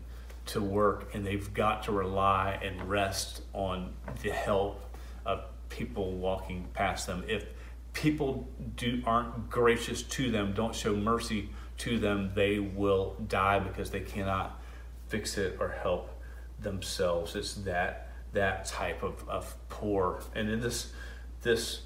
to 0.47 0.61
work 0.61 1.13
and 1.13 1.25
they've 1.25 1.53
got 1.53 1.83
to 1.83 1.91
rely 1.91 2.57
and 2.63 2.89
rest 2.89 3.41
on 3.53 3.93
the 4.23 4.31
help 4.31 4.83
of 5.25 5.43
people 5.69 6.13
walking 6.13 6.67
past 6.73 7.05
them. 7.05 7.23
If 7.27 7.45
people 7.93 8.47
do 8.75 9.01
aren't 9.05 9.49
gracious 9.49 10.01
to 10.03 10.31
them, 10.31 10.53
don't 10.53 10.73
show 10.73 10.95
mercy 10.95 11.49
to 11.79 11.99
them, 11.99 12.31
they 12.33 12.59
will 12.59 13.15
die 13.27 13.59
because 13.59 13.91
they 13.91 13.99
cannot 13.99 14.61
fix 15.09 15.37
it 15.37 15.57
or 15.59 15.69
help 15.69 16.09
themselves. 16.59 17.35
It's 17.35 17.53
that 17.55 18.09
that 18.33 18.65
type 18.65 19.03
of, 19.03 19.27
of 19.27 19.55
poor. 19.69 20.21
And 20.35 20.49
in 20.49 20.59
this 20.59 20.91
this 21.41 21.81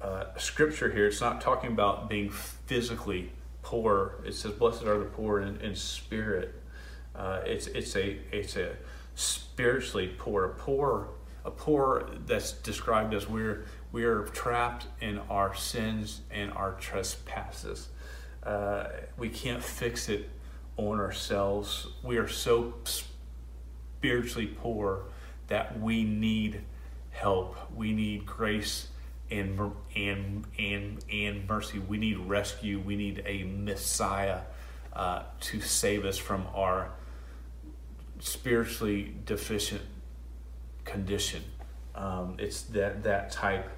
uh, 0.00 0.24
scripture 0.36 0.90
here, 0.90 1.06
it's 1.06 1.20
not 1.20 1.40
talking 1.40 1.72
about 1.72 2.08
being 2.08 2.30
physically 2.30 3.32
poor. 3.64 4.22
It 4.24 4.34
says, 4.34 4.52
"Blessed 4.52 4.84
are 4.84 4.98
the 4.98 5.06
poor 5.06 5.40
in, 5.40 5.60
in 5.60 5.74
spirit." 5.74 6.54
Uh, 7.16 7.40
it's 7.44 7.66
it's 7.68 7.96
a 7.96 8.18
it's 8.30 8.56
a 8.56 8.76
spiritually 9.14 10.14
poor, 10.18 10.44
a 10.44 10.48
poor, 10.50 11.08
a 11.44 11.50
poor 11.50 12.08
that's 12.26 12.52
described 12.52 13.14
as 13.14 13.28
we're 13.28 13.64
we're 13.90 14.24
trapped 14.26 14.86
in 15.00 15.18
our 15.30 15.54
sins 15.54 16.20
and 16.30 16.52
our 16.52 16.72
trespasses. 16.72 17.88
Uh, 18.42 18.86
we 19.16 19.28
can't 19.28 19.62
fix 19.62 20.08
it 20.08 20.28
on 20.76 21.00
ourselves. 21.00 21.86
We 22.02 22.18
are 22.18 22.28
so 22.28 22.74
spiritually 22.84 24.48
poor 24.48 25.04
that 25.46 25.80
we 25.80 26.04
need 26.04 26.60
help. 27.10 27.56
We 27.74 27.92
need 27.92 28.26
grace 28.26 28.88
and 29.30 29.72
and 29.96 30.44
and 30.58 31.04
and 31.10 31.48
mercy. 31.48 31.78
We 31.78 31.96
need 31.96 32.18
rescue. 32.18 32.80
We 32.80 32.96
need 32.96 33.22
a 33.26 33.44
Messiah 33.44 34.40
uh, 34.92 35.24
to 35.40 35.60
save 35.60 36.04
us 36.04 36.18
from 36.18 36.46
our 36.54 36.90
spiritually 38.20 39.14
deficient 39.24 39.82
condition. 40.84 41.42
Um, 41.94 42.36
it's 42.38 42.62
that 42.62 43.02
that 43.04 43.30
type 43.30 43.70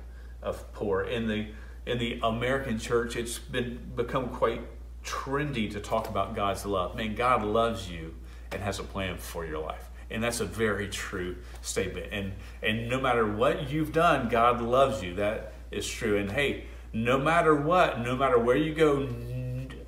of 0.43 0.73
poor 0.73 1.03
in 1.03 1.27
the 1.29 1.49
in 1.87 1.99
the 1.99 2.21
American 2.23 2.79
church. 2.79 3.17
It's 3.17 3.39
been 3.39 3.93
become 3.95 4.29
quite 4.29 4.63
trendy 5.05 5.71
to 5.71 5.81
talk 5.81 6.09
about 6.09 6.35
God's 6.35 6.67
love. 6.67 6.97
Man, 6.97 7.15
God 7.15 7.43
loves 7.45 7.91
you 7.91 8.15
and 8.53 8.63
has 8.63 8.79
a 8.79 8.83
plan 8.83 9.19
for 9.19 9.47
your 9.47 9.59
life. 9.59 9.86
And 10.11 10.23
that's 10.23 10.41
a 10.41 10.45
very 10.45 10.89
true 10.89 11.37
statement. 11.63 12.09
And 12.13 12.33
and 12.63 12.89
no 12.89 13.01
matter 13.01 13.27
what 13.27 13.71
you've 13.71 13.93
done, 13.93 14.29
God 14.29 14.61
loves 14.61 15.03
you. 15.03 15.15
That 15.15 15.53
is 15.71 15.87
true. 15.87 16.17
And 16.17 16.31
hey, 16.31 16.67
no 16.93 17.19
matter 17.19 17.55
what, 17.55 18.01
no 18.01 18.17
matter 18.17 18.39
where 18.39 18.57
you 18.57 18.75
go, 18.75 19.09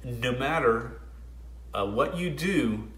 no 0.04 0.32
matter 0.32 1.00
uh, 1.72 1.86
what 1.86 2.16
you 2.16 2.30
do, 2.30 2.88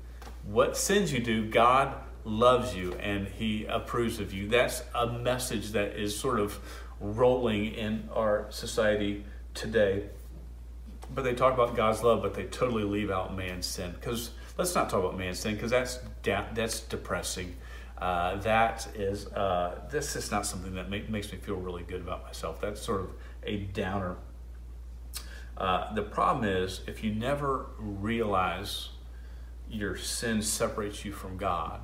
what 0.45 0.77
sins 0.77 1.13
you 1.13 1.21
do, 1.21 1.49
God 1.49 1.95
loves 2.25 2.75
you 2.75 2.95
and 2.95 3.29
He 3.29 3.67
approves 3.67 4.21
of 4.21 4.33
you. 4.33 4.49
That's 4.49 4.83
a 4.95 5.07
message 5.07 5.71
that 5.71 5.99
is 5.99 6.19
sort 6.19 6.41
of 6.41 6.59
rolling 7.01 7.75
in 7.75 8.09
our 8.15 8.47
society 8.51 9.25
today. 9.55 10.05
But 11.15 11.23
they 11.23 11.35
talk 11.35 11.55
about 11.55 11.75
God's 11.75 12.03
love, 12.03 12.23
but 12.23 12.35
they 12.35 12.45
totally 12.45 12.85
leave 12.85 13.11
out 13.11 13.37
man's 13.37 13.67
sin 13.67 13.95
because 13.99 14.31
let's 14.57 14.75
not 14.75 14.91
talk 14.91 15.01
about 15.01 15.19
man's 15.19 15.41
sin 15.41 15.55
because 15.55 15.71
that's 15.71 15.99
that's 16.23 16.81
depressing. 16.81 17.57
Uh, 17.99 18.37
that 18.37 18.89
is 18.95 19.27
uh, 19.29 19.81
this 19.91 20.17
is 20.17 20.31
not 20.31 20.47
something 20.47 20.75
that 20.75 20.89
make, 20.89 21.11
makes 21.11 21.31
me 21.31 21.39
feel 21.39 21.57
really 21.57 21.83
good 21.83 22.01
about 22.01 22.23
myself. 22.25 22.61
That's 22.61 22.81
sort 22.81 23.03
of 23.03 23.11
a 23.43 23.59
downer. 23.59 24.17
Uh, 25.57 25.93
the 25.93 26.03
problem 26.03 26.45
is 26.47 26.81
if 26.87 27.05
you 27.05 27.15
never 27.15 27.67
realize 27.79 28.89
your 29.69 29.97
sin 29.97 30.41
separates 30.41 31.05
you 31.05 31.13
from 31.13 31.37
God, 31.37 31.81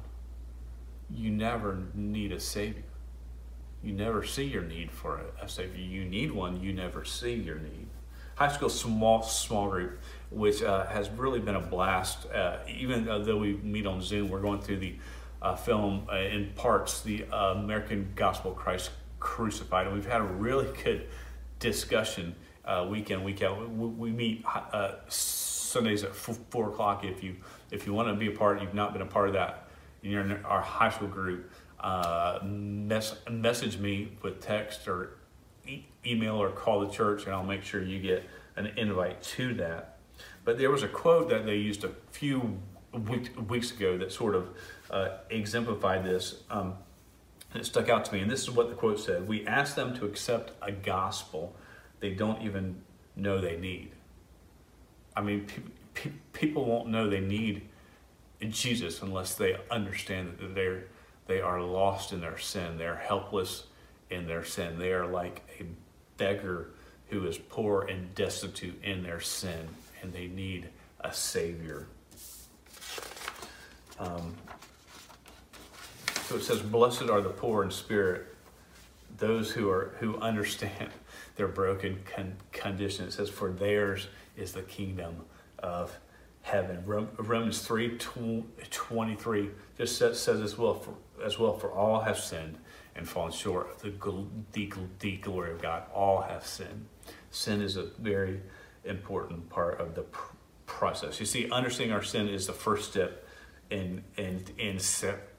you 1.11 1.31
never 1.31 1.83
need 1.94 2.33
a 2.33 2.40
savior. 2.40 2.83
You 3.83 3.92
never 3.92 4.25
see 4.25 4.44
your 4.44 4.62
need 4.62 4.90
for 4.90 5.20
a 5.40 5.49
savior. 5.49 5.81
You 5.81 6.05
need 6.05 6.33
one. 6.33 6.61
You 6.61 6.72
never 6.72 7.05
see 7.05 7.35
your 7.35 7.59
need. 7.59 7.87
High 8.35 8.51
school 8.51 8.68
small 8.68 9.22
small 9.22 9.68
group 9.68 10.01
which 10.37 10.62
uh, 10.62 10.87
has 10.87 11.09
really 11.11 11.40
been 11.40 11.57
a 11.57 11.61
blast. 11.61 12.31
Uh, 12.31 12.59
even 12.68 13.07
though 13.07 13.38
we 13.38 13.55
meet 13.55 13.87
on 13.87 14.03
Zoom, 14.03 14.29
we're 14.29 14.40
going 14.40 14.61
through 14.61 14.77
the 14.77 14.94
uh, 15.40 15.57
film 15.57 16.07
uh, 16.12 16.16
in 16.16 16.53
parts, 16.55 17.01
the 17.01 17.25
uh, 17.33 17.55
American 17.55 18.12
Gospel 18.14 18.53
Christ 18.53 18.90
Crucified, 19.18 19.87
and 19.87 19.94
we've 19.94 20.07
had 20.07 20.20
a 20.20 20.25
really 20.25 20.68
good 20.85 21.07
discussion 21.59 22.35
uh, 22.66 22.87
week 22.88 23.11
in 23.11 23.25
week 23.25 23.42
out. 23.42 23.70
We, 23.70 23.87
we 23.87 24.11
meet 24.11 24.44
Sundays 25.09 26.05
at 26.05 26.14
four 26.14 26.68
o'clock. 26.68 27.05
If 27.05 27.25
you 27.25 27.37
if 27.70 27.87
you 27.87 27.94
want 27.94 28.09
to 28.09 28.14
be 28.14 28.27
a 28.27 28.37
part, 28.37 28.61
you've 28.61 28.75
not 28.75 28.92
been 28.92 29.03
a 29.03 29.07
part 29.07 29.29
of 29.29 29.35
that, 29.35 29.68
and 30.03 30.12
you're 30.12 30.20
in 30.20 30.44
our 30.44 30.61
high 30.61 30.90
school 30.90 31.09
group. 31.09 31.51
Mess, 32.42 33.16
message 33.31 33.79
me 33.79 34.12
with 34.22 34.42
text 34.42 34.87
or 34.87 35.16
email 36.05 36.37
or 36.37 36.51
call 36.51 36.81
the 36.81 36.90
church, 36.90 37.25
and 37.25 37.33
I'll 37.33 37.42
make 37.42 37.62
sure 37.62 37.83
you 37.83 38.01
get 38.01 38.29
an 38.57 38.66
invite 38.77 39.22
to 39.22 39.55
that. 39.55 39.95
But 40.46 40.59
there 40.59 40.70
was 40.70 40.85
a 40.85 40.88
quote 40.88 41.28
that 41.30 41.44
they 41.44 41.56
used 41.56 41.82
a 41.82 41.90
few 42.12 42.59
weeks 43.48 43.72
ago 43.72 43.98
that 43.98 44.12
sort 44.12 44.37
of 44.37 44.48
uh, 44.90 45.09
exemplified 45.28 46.04
this. 46.04 46.42
Um, 46.48 46.74
it 47.52 47.66
stuck 47.66 47.88
out 47.88 48.04
to 48.06 48.12
me. 48.14 48.20
And 48.20 48.30
this 48.30 48.42
is 48.42 48.50
what 48.50 48.68
the 48.68 48.76
quote 48.76 49.00
said 49.00 49.26
We 49.26 49.44
ask 49.46 49.74
them 49.74 49.94
to 49.96 50.06
accept 50.06 50.52
a 50.62 50.70
gospel 50.70 51.54
they 51.98 52.11
don't 52.11 52.42
even 52.42 52.76
know 53.16 53.40
they 53.40 53.56
need. 53.56 53.90
I 55.16 55.22
mean, 55.22 55.46
pe- 55.46 55.62
pe- 55.94 56.16
people 56.32 56.64
won't 56.64 56.88
know 56.88 57.11
they 57.11 57.20
need 57.20 57.62
Jesus 58.48 59.02
unless 59.02 59.35
they 59.35 59.56
understand 59.70 60.38
that 60.38 60.54
they're, 60.54 60.85
they 61.26 61.40
are 61.40 61.61
lost 61.61 62.12
in 62.12 62.20
their 62.20 62.38
sin. 62.38 62.78
They're 62.78 62.96
helpless 62.96 63.64
in 64.11 64.26
their 64.26 64.44
sin. 64.44 64.78
They 64.78 64.92
are 64.92 65.06
like 65.06 65.42
a 65.59 65.64
beggar 66.18 66.68
who 67.09 67.26
is 67.26 67.38
poor 67.38 67.82
and 67.82 68.14
destitute 68.14 68.80
in 68.85 69.02
their 69.02 69.20
sin, 69.20 69.68
and 70.02 70.12
they 70.12 70.26
need 70.26 70.68
a 71.00 71.12
Savior. 71.12 71.87
Um, 73.98 74.35
so 76.24 76.37
it 76.37 76.42
says, 76.42 76.61
"Blessed 76.61 77.02
are 77.02 77.20
the 77.20 77.30
poor 77.30 77.62
in 77.62 77.70
spirit, 77.70 78.35
those 79.16 79.50
who 79.52 79.70
are 79.70 79.94
who 80.00 80.18
understand 80.18 80.90
their 81.37 81.48
broken 81.48 82.02
con- 82.04 82.37
condition." 82.52 83.06
It 83.06 83.12
says, 83.12 83.30
"For 83.30 83.50
theirs 83.50 84.09
is 84.37 84.52
the 84.52 84.62
kingdom 84.62 85.24
of 85.59 85.98
heaven." 86.42 86.82
Romans 86.85 87.61
three 87.61 87.96
twenty 87.98 89.14
three 89.14 89.50
just 89.78 89.96
says, 89.96 90.20
says 90.20 90.40
as 90.40 90.59
well 90.59 90.74
for 90.74 90.94
as 91.24 91.38
well 91.38 91.56
for 91.56 91.72
all 91.72 92.00
have 92.00 92.18
sinned 92.18 92.59
and 92.96 93.09
fallen 93.09 93.32
short 93.32 93.70
of 93.70 93.82
the, 93.82 93.92
the, 94.52 94.72
the 95.00 95.16
glory 95.18 95.52
of 95.52 95.61
God. 95.61 95.85
All 95.94 96.22
have 96.22 96.46
sinned. 96.46 96.87
Sin 97.30 97.61
is 97.61 97.76
a 97.76 97.85
very 97.98 98.40
important 98.87 99.49
part 99.51 99.81
of 99.81 99.94
the 99.94 100.03
pr- 100.03 100.37
process. 100.66 101.20
You 101.20 101.27
see, 101.27 101.51
understanding 101.51 101.94
our 101.94 102.03
sin 102.03 102.29
is 102.29 102.46
the 102.46 102.53
first 102.53 102.90
step 102.90 103.27
in 103.70 104.05
in 104.16 104.44
in 104.59 104.79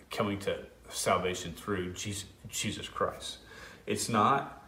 coming 0.09 0.39
to 0.39 0.59
salvation 0.89 1.53
through 1.53 1.93
Jesus, 1.93 2.25
Jesus 2.49 2.87
Christ. 2.87 3.37
It's 3.85 4.09
not 4.09 4.63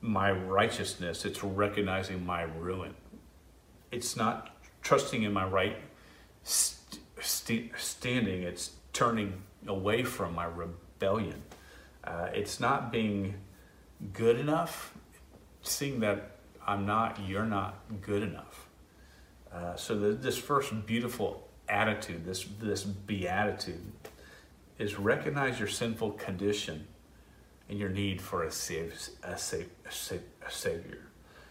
my 0.00 0.30
righteousness, 0.30 1.24
it's 1.24 1.42
recognizing 1.42 2.24
my 2.24 2.42
ruin. 2.42 2.94
It's 3.90 4.16
not 4.16 4.56
trusting 4.82 5.22
in 5.22 5.32
my 5.32 5.44
right 5.44 5.76
st- 6.42 7.02
st- 7.20 7.72
standing, 7.76 8.42
it's 8.42 8.72
turning 8.92 9.42
away 9.66 10.04
from 10.04 10.34
my 10.34 10.46
rebellion. 10.46 11.42
Uh, 12.02 12.28
it's 12.32 12.60
not 12.60 12.90
being 12.90 13.34
good 14.12 14.38
enough, 14.38 14.94
seeing 15.62 16.00
that 16.00 16.36
I'm 16.66 16.86
not, 16.86 17.20
you're 17.26 17.46
not 17.46 17.76
good 18.00 18.22
enough. 18.22 18.68
Uh, 19.52 19.76
so 19.76 19.98
the, 19.98 20.12
this 20.12 20.36
first 20.36 20.86
beautiful 20.86 21.48
attitude, 21.68 22.24
this 22.24 22.46
this 22.60 22.84
beatitude, 22.84 23.92
is 24.78 24.98
recognize 24.98 25.58
your 25.58 25.68
sinful 25.68 26.12
condition 26.12 26.86
and 27.68 27.78
your 27.78 27.88
need 27.88 28.20
for 28.20 28.44
a, 28.44 28.50
save, 28.50 29.10
a, 29.22 29.36
save, 29.36 29.68
a, 29.84 30.46
a 30.46 30.50
savior. 30.50 31.06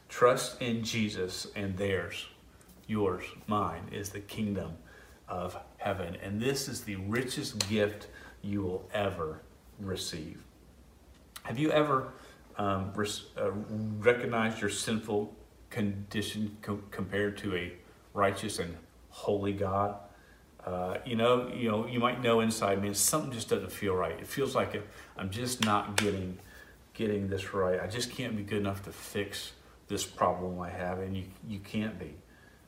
Trust 0.10 0.62
in 0.62 0.84
Jesus 0.84 1.48
and 1.56 1.78
theirs, 1.78 2.28
yours, 2.88 3.24
mine, 3.48 3.84
is 3.92 4.10
the 4.10 4.20
kingdom 4.20 4.74
of 5.28 5.58
heaven. 5.78 6.18
And 6.22 6.42
this 6.42 6.68
is 6.68 6.82
the 6.82 6.96
richest 6.96 7.70
gift 7.70 8.08
you 8.42 8.64
will 8.64 8.90
ever 8.94 9.42
receive. 9.80 10.44
Have 11.44 11.60
you 11.60 11.72
ever 11.72 12.14
um, 12.60 12.92
res- 12.94 13.26
uh, 13.38 13.52
recognized 13.52 14.62
your 14.62 14.70
sinful 14.70 15.34
condition 15.72 16.58
co- 16.62 16.82
compared 16.92 17.38
to 17.40 17.56
a 17.56 17.74
righteous 18.14 18.60
and 18.60 18.78
holy 19.10 19.54
God? 19.54 19.96
Uh, 20.64 20.98
you 21.06 21.16
know, 21.16 21.48
you 21.48 21.72
know, 21.72 21.88
you 21.88 22.00
might 22.00 22.22
know 22.22 22.42
inside, 22.42 22.82
man, 22.82 22.94
something 22.94 23.32
just 23.32 23.50
doesn't 23.50 23.72
feel 23.72 23.96
right. 23.96 24.20
It 24.20 24.28
feels 24.28 24.54
like 24.54 24.76
it, 24.76 24.88
I'm 25.18 25.32
just 25.32 25.66
not 25.66 25.96
getting 25.96 26.38
getting 26.94 27.30
this 27.30 27.54
right. 27.54 27.80
I 27.80 27.88
just 27.88 28.12
can't 28.12 28.36
be 28.36 28.44
good 28.44 28.60
enough 28.60 28.84
to 28.84 28.92
fix 28.92 29.54
this 29.88 30.06
problem 30.06 30.60
I 30.60 30.70
have, 30.70 31.00
and 31.00 31.16
you 31.16 31.24
you 31.48 31.60
can't 31.60 31.98
be. 31.98 32.14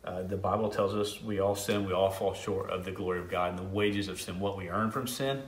Uh, 0.03 0.23
the 0.23 0.37
Bible 0.37 0.69
tells 0.69 0.95
us 0.95 1.21
we 1.21 1.39
all 1.39 1.53
sin, 1.53 1.85
we 1.85 1.93
all 1.93 2.09
fall 2.09 2.33
short 2.33 2.71
of 2.71 2.85
the 2.85 2.91
glory 2.91 3.19
of 3.19 3.29
God, 3.29 3.51
and 3.51 3.59
the 3.59 3.63
wages 3.63 4.07
of 4.07 4.19
sin, 4.19 4.39
what 4.39 4.57
we 4.57 4.69
earn 4.69 4.89
from 4.89 5.05
sin, 5.05 5.43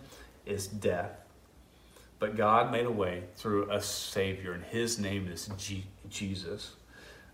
is 0.46 0.68
death. 0.68 1.23
But 2.24 2.38
God 2.38 2.72
made 2.72 2.86
a 2.86 2.92
way 2.92 3.24
through 3.36 3.70
a 3.70 3.82
Savior, 3.82 4.54
and 4.54 4.64
His 4.64 4.98
name 4.98 5.28
is 5.28 5.50
G- 5.58 5.88
Jesus. 6.08 6.72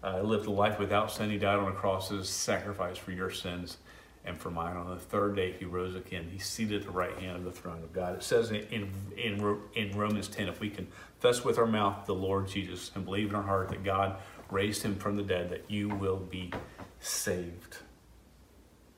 Uh, 0.03 0.19
lived 0.21 0.47
a 0.47 0.51
life 0.51 0.79
without 0.79 1.11
sin. 1.11 1.29
He 1.29 1.37
died 1.37 1.59
on 1.59 1.71
a 1.71 1.75
cross 1.75 2.11
as 2.11 2.21
a 2.21 2.25
sacrifice 2.25 2.97
for 2.97 3.11
your 3.11 3.29
sins 3.29 3.77
and 4.25 4.35
for 4.35 4.49
mine. 4.49 4.75
On 4.75 4.89
the 4.89 4.99
third 4.99 5.35
day, 5.35 5.51
he 5.51 5.65
rose 5.65 5.93
again. 5.93 6.27
He's 6.31 6.47
seated 6.47 6.81
at 6.81 6.87
the 6.87 6.91
right 6.91 7.15
hand 7.19 7.35
of 7.35 7.43
the 7.43 7.51
throne 7.51 7.83
of 7.83 7.93
God. 7.93 8.15
It 8.15 8.23
says 8.23 8.49
in, 8.49 8.91
in, 9.15 9.59
in 9.75 9.95
Romans 9.95 10.27
10 10.27 10.47
if 10.47 10.59
we 10.59 10.71
can 10.71 10.87
confess 11.21 11.45
with 11.45 11.59
our 11.59 11.67
mouth 11.67 12.07
the 12.07 12.15
Lord 12.15 12.47
Jesus 12.47 12.89
and 12.95 13.05
believe 13.05 13.29
in 13.29 13.35
our 13.35 13.43
heart 13.43 13.69
that 13.69 13.83
God 13.83 14.17
raised 14.49 14.81
him 14.81 14.95
from 14.95 15.17
the 15.17 15.23
dead, 15.23 15.51
that 15.51 15.65
you 15.69 15.89
will 15.89 16.17
be 16.17 16.51
saved. 16.99 17.77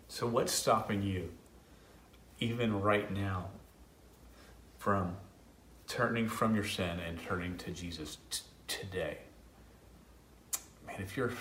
So, 0.08 0.26
what's 0.26 0.54
stopping 0.54 1.04
you, 1.04 1.34
even 2.40 2.80
right 2.80 3.12
now, 3.12 3.50
from 4.78 5.18
turning 5.92 6.30
from 6.30 6.56
your 6.56 6.64
sin 6.64 7.00
and 7.00 7.22
turning 7.22 7.58
to 7.58 7.72
Jesus 7.72 8.18
t- 8.30 8.40
today? 8.68 9.18
Man, 10.88 11.02
if 11.02 11.18
you're 11.18 11.34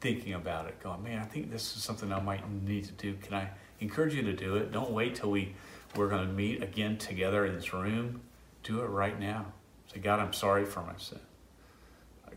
thinking 0.00 0.34
about 0.34 0.66
it, 0.66 0.78
going, 0.82 1.02
man, 1.02 1.20
I 1.20 1.24
think 1.24 1.50
this 1.50 1.74
is 1.74 1.82
something 1.82 2.12
I 2.12 2.20
might 2.20 2.42
need 2.50 2.84
to 2.84 2.92
do. 2.92 3.14
Can 3.22 3.34
I 3.34 3.48
encourage 3.80 4.14
you 4.14 4.22
to 4.22 4.34
do 4.34 4.56
it? 4.56 4.72
Don't 4.72 4.90
wait 4.90 5.14
till 5.14 5.30
we 5.30 5.54
we're 5.96 6.08
going 6.08 6.26
to 6.26 6.32
meet 6.32 6.62
again 6.62 6.96
together 6.96 7.46
in 7.46 7.54
this 7.54 7.72
room. 7.72 8.20
Do 8.62 8.80
it 8.80 8.86
right 8.86 9.18
now. 9.18 9.46
Say, 9.92 10.00
God, 10.00 10.20
I'm 10.20 10.32
sorry 10.32 10.64
for 10.64 10.82
my 10.82 10.96
sin. 10.96 11.20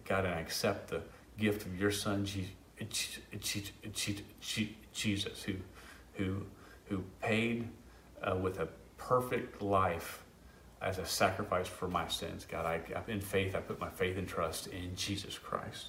God, 0.04 0.26
and 0.26 0.36
I 0.36 0.40
accept 0.40 0.90
the 0.90 1.02
gift 1.40 1.66
of 1.66 1.80
your 1.80 1.92
Son, 1.92 2.26
Jesus, 4.94 5.44
who, 5.44 5.54
who, 6.14 6.46
who 6.90 7.04
paid 7.22 7.68
uh, 8.22 8.36
with 8.36 8.60
a 8.60 8.68
perfect 8.98 9.62
life 9.62 10.25
as 10.86 11.00
a 11.00 11.06
sacrifice 11.06 11.68
for 11.68 11.88
my 11.88 12.08
sins. 12.08 12.46
God, 12.50 12.66
I, 12.66 12.80
in 13.12 13.20
faith, 13.20 13.56
I 13.56 13.60
put 13.60 13.80
my 13.80 13.90
faith 13.90 14.18
and 14.18 14.28
trust 14.28 14.68
in 14.68 14.96
Jesus 14.96 15.38
Christ. 15.38 15.88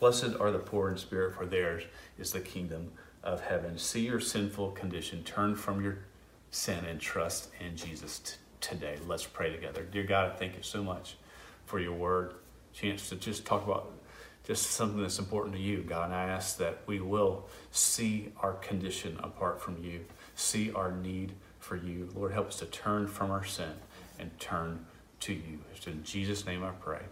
Blessed 0.00 0.36
are 0.40 0.50
the 0.50 0.58
poor 0.58 0.90
in 0.90 0.96
spirit, 0.96 1.34
for 1.34 1.44
theirs 1.44 1.82
is 2.18 2.32
the 2.32 2.40
kingdom 2.40 2.92
of 3.22 3.42
heaven. 3.42 3.76
See 3.76 4.06
your 4.06 4.20
sinful 4.20 4.70
condition, 4.70 5.22
turn 5.22 5.54
from 5.54 5.82
your 5.84 5.98
sin, 6.50 6.86
and 6.86 6.98
trust 6.98 7.50
in 7.60 7.76
Jesus 7.76 8.18
t- 8.20 8.36
today. 8.62 8.96
Let's 9.06 9.26
pray 9.26 9.52
together. 9.52 9.82
Dear 9.82 10.04
God, 10.04 10.32
I 10.32 10.34
thank 10.34 10.56
you 10.56 10.62
so 10.62 10.82
much 10.82 11.16
for 11.66 11.78
your 11.78 11.92
word, 11.92 12.34
chance 12.72 13.10
to 13.10 13.16
just 13.16 13.44
talk 13.44 13.64
about 13.66 13.92
just 14.44 14.70
something 14.70 15.02
that's 15.02 15.18
important 15.18 15.56
to 15.56 15.60
you, 15.60 15.82
God. 15.82 16.06
And 16.06 16.14
I 16.14 16.24
ask 16.24 16.56
that 16.58 16.78
we 16.86 17.00
will 17.00 17.48
see 17.70 18.32
our 18.40 18.52
condition 18.54 19.18
apart 19.22 19.60
from 19.60 19.82
you, 19.82 20.04
see 20.36 20.72
our 20.72 20.92
need 20.92 21.32
for 21.66 21.76
you. 21.76 22.08
Lord, 22.14 22.32
help 22.32 22.48
us 22.48 22.60
to 22.60 22.66
turn 22.66 23.08
from 23.08 23.32
our 23.32 23.44
sin 23.44 23.72
and 24.20 24.30
turn 24.38 24.86
to 25.20 25.32
you. 25.32 25.58
It's 25.74 25.86
in 25.88 26.04
Jesus' 26.04 26.46
name 26.46 26.62
I 26.62 26.70
pray. 26.70 27.02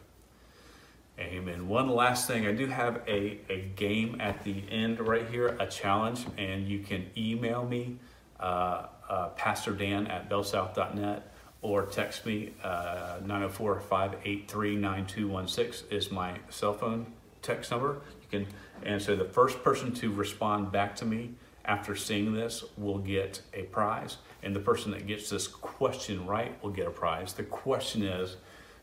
Amen. 1.18 1.68
One 1.68 1.88
last 1.88 2.28
thing, 2.28 2.46
I 2.46 2.52
do 2.52 2.66
have 2.66 3.02
a, 3.08 3.40
a 3.48 3.72
game 3.76 4.20
at 4.20 4.44
the 4.44 4.62
end 4.70 5.00
right 5.00 5.28
here, 5.28 5.56
a 5.58 5.66
challenge, 5.66 6.26
and 6.38 6.68
you 6.68 6.80
can 6.80 7.10
email 7.16 7.64
me, 7.64 7.96
uh, 8.38 8.86
uh, 9.08 9.28
Pastor 9.30 9.72
Dan 9.72 10.06
at 10.06 10.30
bellsouth.net, 10.30 11.32
or 11.62 11.86
text 11.86 12.24
me, 12.24 12.52
uh, 12.62 13.18
904 13.22 13.80
583 13.80 14.76
9216 14.76 15.88
is 15.90 16.10
my 16.10 16.38
cell 16.48 16.74
phone 16.74 17.06
text 17.42 17.70
number. 17.70 18.00
You 18.22 18.28
can 18.40 18.46
answer. 18.84 19.14
The 19.14 19.24
first 19.24 19.62
person 19.62 19.92
to 19.94 20.12
respond 20.12 20.72
back 20.72 20.96
to 20.96 21.04
me 21.04 21.34
after 21.64 21.96
seeing 21.96 22.35
this 22.35 22.64
will 22.77 22.98
get 22.98 23.40
a 23.53 23.62
prize, 23.64 24.18
and 24.42 24.55
the 24.55 24.61
person 24.61 24.90
that 24.92 25.07
gets 25.07 25.31
this 25.31 25.46
question 25.46 26.27
right 26.27 26.62
will 26.62 26.70
get 26.70 26.87
a 26.87 26.90
prize. 26.90 27.33
The 27.33 27.44
question 27.44 28.03
is, 28.03 28.37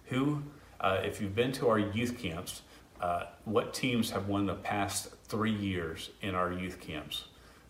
who 0.05 0.43
uh, 0.79 0.99
if 1.03 1.21
you've 1.21 1.35
been 1.35 1.51
to 1.53 1.69
our 1.69 1.79
youth 1.79 2.17
camps, 2.17 2.63
uh, 2.99 3.25
what 3.45 3.73
teams 3.73 4.11
have 4.11 4.27
won 4.27 4.45
the 4.45 4.55
past 4.55 5.15
three 5.25 5.53
years 5.53 6.09
in 6.21 6.35
our 6.35 6.51
youth 6.51 6.79
camps? 6.79 7.25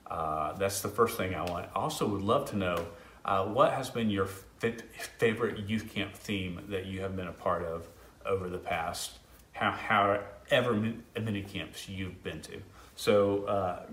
Uh, 0.07 0.53
that's 0.53 0.81
the 0.81 0.89
first 0.89 1.17
thing 1.17 1.35
I 1.35 1.43
want. 1.43 1.69
Also, 1.75 2.07
would 2.07 2.21
love 2.21 2.49
to 2.51 2.57
know 2.57 2.85
uh, 3.23 3.45
what 3.45 3.73
has 3.73 3.89
been 3.89 4.09
your 4.09 4.25
f- 4.25 4.75
favorite 5.17 5.69
youth 5.69 5.93
camp 5.93 6.13
theme 6.13 6.61
that 6.69 6.85
you 6.85 7.01
have 7.01 7.15
been 7.15 7.27
a 7.27 7.33
part 7.33 7.63
of 7.63 7.87
over 8.25 8.49
the 8.49 8.57
past 8.57 9.19
how, 9.53 9.71
however 9.71 10.93
many 11.19 11.41
camps 11.41 11.87
you've 11.87 12.23
been 12.23 12.41
to. 12.41 12.61
So 12.95 13.43
uh, 13.45 13.83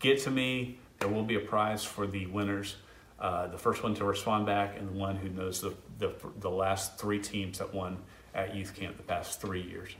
get 0.00 0.20
to 0.22 0.30
me. 0.30 0.78
There 0.98 1.08
will 1.08 1.24
be 1.24 1.36
a 1.36 1.40
prize 1.40 1.84
for 1.84 2.06
the 2.06 2.26
winners. 2.26 2.76
Uh, 3.18 3.46
the 3.46 3.58
first 3.58 3.82
one 3.82 3.94
to 3.94 4.04
respond 4.04 4.46
back, 4.46 4.76
and 4.78 4.88
the 4.88 4.98
one 4.98 5.16
who 5.16 5.28
knows 5.28 5.60
the, 5.60 5.74
the, 5.98 6.12
the 6.40 6.50
last 6.50 6.98
three 6.98 7.20
teams 7.20 7.58
that 7.58 7.72
won 7.72 7.98
at 8.34 8.54
youth 8.54 8.74
camp 8.74 8.96
the 8.96 9.02
past 9.02 9.40
three 9.40 9.62
years. 9.62 9.90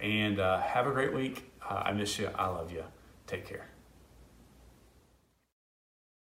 And 0.00 0.40
uh, 0.40 0.60
have 0.60 0.86
a 0.86 0.92
great 0.92 1.14
week. 1.14 1.50
Uh, 1.62 1.82
I 1.86 1.92
miss 1.92 2.18
you. 2.18 2.28
I 2.34 2.48
love 2.48 2.72
you. 2.72 2.84
Take 3.26 3.46
care. 3.46 3.66